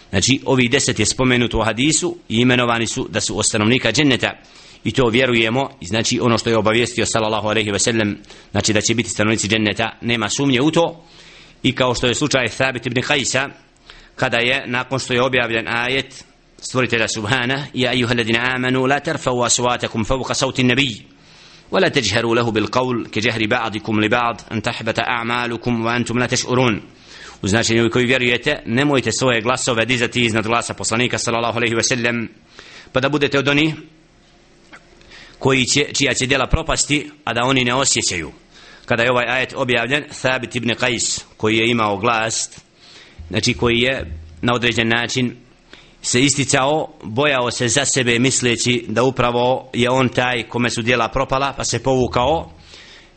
Znači 0.09 0.41
ovi 0.45 0.67
deset 0.67 0.99
je 0.99 1.05
spomenuto 1.05 1.59
u 1.59 1.61
hadisu 1.61 2.17
i 2.29 2.35
imenovani 2.35 2.87
su 2.87 3.07
da 3.09 3.21
su 3.21 3.39
ostanovnika 3.39 3.91
dženneta. 3.91 4.31
I 4.83 4.91
to 4.91 5.07
vjerujemo 5.07 5.69
i 5.81 5.85
znači 5.85 6.19
ono 6.19 6.37
što 6.37 6.49
je 6.49 6.57
obavijestio 6.57 7.05
sallallahu 7.05 7.47
alejhi 7.47 7.71
ve 7.71 7.79
sellem 7.79 8.17
znači 8.51 8.73
da 8.73 8.81
će 8.81 8.95
biti 8.95 9.09
stanovnici 9.09 9.47
dženneta. 9.47 9.97
Nema 10.01 10.29
sumnje 10.29 10.61
u 10.61 10.71
to 10.71 11.05
i 11.62 11.74
kao 11.74 11.94
što 11.94 12.06
je 12.06 12.14
slučaj 12.14 12.48
Thabit 12.48 12.86
ibn 12.86 13.00
Qajsa 13.00 13.48
kada 14.16 14.38
je 14.38 14.64
nakon 14.66 14.98
što 14.98 15.14
je 15.14 15.22
objavljen 15.22 15.68
ajet 15.68 16.24
stvoritelja 16.58 17.08
subhana 17.08 17.66
ja 17.74 17.92
ayuha 17.92 18.10
alladhina 18.10 18.54
amanu 18.54 18.86
la 18.86 19.00
tarfa'u 19.00 19.44
aswatakum 19.44 20.04
fawqa 20.04 20.34
sawti 20.34 20.62
an-nabiy 20.62 21.16
ولا 21.70 21.88
تجهروا 21.88 22.36
له 22.36 22.50
بالقول 22.50 23.06
كجهر 23.06 23.46
بعضكم 23.46 24.00
لبعض 24.00 24.40
أن 24.52 24.62
تحبط 24.62 24.98
أعمالكم 24.98 25.84
وأنتم 25.84 26.18
لا 26.18 26.26
تشعرون 26.26 26.82
u 27.42 27.48
značenju 27.48 27.90
koji 27.90 28.06
vjerujete 28.06 28.62
nemojte 28.66 29.12
svoje 29.12 29.40
glasove 29.40 29.84
dizati 29.84 30.24
iznad 30.24 30.46
glasa 30.46 30.74
poslanika 30.74 31.18
sallallahu 31.18 31.58
alejhi 31.58 31.74
ve 31.74 31.82
sellem 31.82 32.28
pa 32.92 33.00
da 33.00 33.08
budete 33.08 33.38
od 33.38 33.48
onih 33.48 33.74
koji 35.38 35.64
će, 35.64 35.84
čija 35.92 36.14
će 36.14 36.26
djela 36.26 36.46
propasti 36.46 37.10
a 37.24 37.34
da 37.34 37.44
oni 37.44 37.64
ne 37.64 37.74
osjećaju 37.74 38.32
kada 38.85 39.03
je 39.03 39.11
ovaj 39.11 39.25
ajet 39.27 39.53
objavljen 39.55 40.03
Thabit 40.21 40.55
ibn 40.55 40.69
Qais 40.69 41.21
koji 41.37 41.57
je 41.57 41.71
imao 41.71 41.97
glas 41.97 42.49
znači 43.29 43.53
koji 43.53 43.79
je 43.79 44.17
na 44.41 44.53
određen 44.53 44.87
način 44.87 45.35
se 46.01 46.21
isticao, 46.21 46.93
bojao 47.03 47.51
se 47.51 47.67
za 47.67 47.85
sebe 47.85 48.19
misleći 48.19 48.85
da 48.87 49.03
upravo 49.03 49.69
je 49.73 49.89
on 49.89 50.09
taj 50.09 50.43
kome 50.43 50.69
su 50.69 50.81
djela 50.81 51.07
propala 51.07 51.53
pa 51.57 51.63
se 51.63 51.83
povukao 51.83 52.51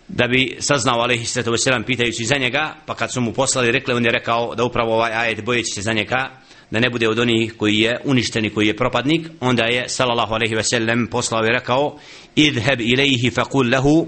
da 0.09 0.27
bi 0.27 0.57
saznao 0.61 1.01
alaihi 1.01 1.27
sallatu 1.27 1.51
wasalam 1.51 1.85
pitajući 1.85 2.25
za 2.25 2.37
njega 2.37 2.75
pa 2.87 2.95
kad 2.95 3.13
su 3.13 3.21
mu 3.21 3.33
poslali 3.33 3.73
rekli 3.73 3.95
on 3.95 4.05
je 4.05 4.13
rekao 4.13 4.55
da 4.55 4.65
upravo 4.65 4.95
ovaj 4.95 5.13
ajet 5.13 5.45
bojeći 5.45 5.73
se 5.75 5.83
za 5.83 5.93
njega 5.93 6.31
da 6.71 6.81
ne 6.81 6.91
bude 6.91 7.09
od 7.09 7.19
onih 7.19 7.55
koji 7.57 7.79
je 7.79 8.01
uništeni 8.05 8.51
koji 8.51 8.67
je 8.67 8.77
propadnik. 8.77 9.29
Onda 9.41 9.65
je 9.65 9.89
sallallahu 9.89 10.35
alaihi 10.35 10.55
wasallam 10.55 11.11
poslao 11.11 11.45
i 11.45 11.49
rekao 11.49 11.99
idheb 12.37 12.81
ilaihi 12.81 13.31
faqul 13.31 13.73
lahu 13.73 14.07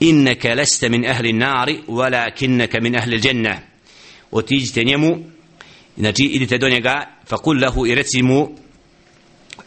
inneke 0.00 0.54
leste 0.54 0.88
min 0.88 1.06
ahli 1.06 1.32
nari, 1.32 1.82
walakinneke 1.88 2.80
min 2.80 2.96
ahli 2.96 3.20
dženne. 3.20 3.58
Otiđite 4.30 4.84
njemu, 4.84 5.18
znači 5.96 6.24
idite 6.24 6.58
do 6.58 6.68
njega, 6.68 7.06
fakul 7.26 7.60
lahu 7.60 7.86
i 7.86 7.94
reci 7.94 8.22
mu, 8.22 8.48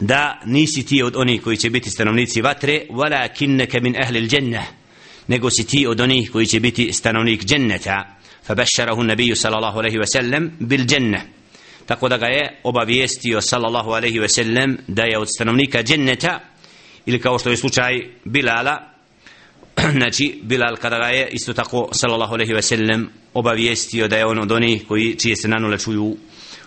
da 0.00 0.40
nisi 0.46 0.86
ti 0.86 1.02
od 1.02 1.16
onih 1.16 1.42
koji 1.42 1.56
će 1.56 1.70
biti 1.70 1.90
stanovnici 1.90 2.42
vatre, 2.42 2.86
walakinneke 2.90 3.80
min 3.82 3.96
ahli 4.02 4.28
dženne, 4.28 4.66
nego 5.28 5.50
si 5.50 5.66
ti 5.66 5.86
od 5.86 6.00
onih 6.00 6.30
koji 6.30 6.46
će 6.46 6.60
biti 6.60 6.92
stanovnik 6.92 7.44
dženneta, 7.44 8.16
fabašarahu 8.46 9.02
nabiju 9.02 9.36
sallallahu 9.36 9.78
aleyhi 9.78 9.98
ve 9.98 10.06
sellem 10.06 10.50
bil 10.60 10.84
dženne. 10.84 11.22
Tako 11.86 12.08
da 12.08 12.16
ga 12.16 12.26
je 12.26 12.60
obavijestio 12.64 13.40
sallallahu 13.40 13.90
aleyhi 13.90 14.20
ve 14.20 14.28
sellem 14.28 14.78
da 14.88 15.02
je 15.02 15.18
od 15.18 15.28
stanovnika 15.36 15.82
dženneta, 15.82 16.40
ili 17.06 17.20
kao 17.20 17.38
što 17.38 17.50
je 17.50 17.56
slučaj 17.56 17.92
Bilala, 18.24 18.91
znači 19.98 20.40
Bilal 20.42 20.76
kada 20.76 20.98
ga 20.98 21.06
je 21.06 21.28
isto 21.32 21.52
tako 21.52 21.88
sallallahu 21.92 22.34
alejhi 22.34 22.52
ve 22.52 22.62
sellem 22.62 23.08
obavijestio 23.34 24.08
da 24.08 24.16
je 24.16 24.26
on 24.26 24.38
od 24.38 24.52
onih 24.52 24.86
koji 24.88 25.18
čije 25.18 25.36
se 25.36 25.48
nanule 25.48 25.78
čuju 25.78 26.16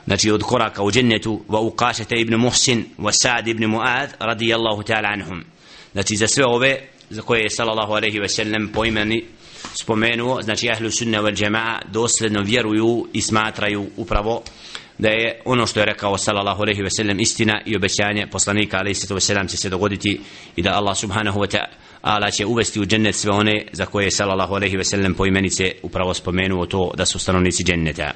znači 0.06 0.32
od 0.32 0.44
koraka 0.44 0.84
u 0.84 0.92
džennetu 0.92 1.42
wa 1.48 1.72
uqashata 1.72 2.16
ibn 2.22 2.36
Muhsin 2.36 2.86
wa 2.98 3.12
Sa'd 3.12 3.48
ibn 3.48 3.64
Mu'ad 3.64 4.08
radijallahu 4.20 4.82
ta'ala 4.82 5.14
anhum. 5.14 5.44
Znači 5.94 6.16
za 6.16 6.28
sve 6.28 6.46
ove 6.46 6.80
za 7.10 7.22
koje 7.22 7.42
je 7.42 7.50
sallallahu 7.50 7.94
alejhi 7.94 8.20
ve 8.20 8.30
sellem 8.30 8.70
poimeni 8.74 9.24
spomenuo 9.82 10.42
znači 10.42 10.70
ahlu 10.70 10.92
sunna 10.92 11.22
wal 11.22 11.44
jamaa 11.44 11.80
dosledno 11.92 12.42
vjeruju 12.42 13.08
i 13.14 13.22
smatraju 13.22 13.86
upravo 13.98 14.44
da 14.98 15.10
je 15.10 15.42
ono 15.46 15.68
što 15.68 15.80
je 15.80 15.86
rekao 15.86 16.18
sallallahu 16.18 16.62
alejhi 16.62 16.82
ve 16.82 16.90
sellem 16.90 17.20
istina 17.20 17.62
i 17.66 17.76
obećanje 17.76 18.28
poslanika 18.32 18.78
alejhi 18.78 19.00
ve 19.10 19.22
sellem 19.22 19.48
će 19.48 19.58
se 19.58 19.70
dogoditi 19.70 20.22
i 20.56 20.62
da 20.62 20.72
Allah 20.72 20.98
subhanahu 20.98 21.40
wa 21.40 21.58
ta'ala 21.58 21.85
će 22.32 22.46
uvesti 22.46 22.80
u 22.80 22.86
džennet 22.86 23.16
sve 23.16 23.32
one 23.32 23.66
za 23.72 23.86
koje 23.86 24.06
je 24.06 24.12
sallallahu 24.12 24.54
alejhi 24.54 24.78
ve 24.78 24.84
sellem 24.84 25.14
po 25.14 25.26
imenice 25.26 25.72
upravo 25.84 26.14
spomenuo 26.14 26.66
to 26.66 26.92
da 26.98 27.06
su 27.06 27.20
stanovnici 27.20 27.64
dženneta. 27.64 28.12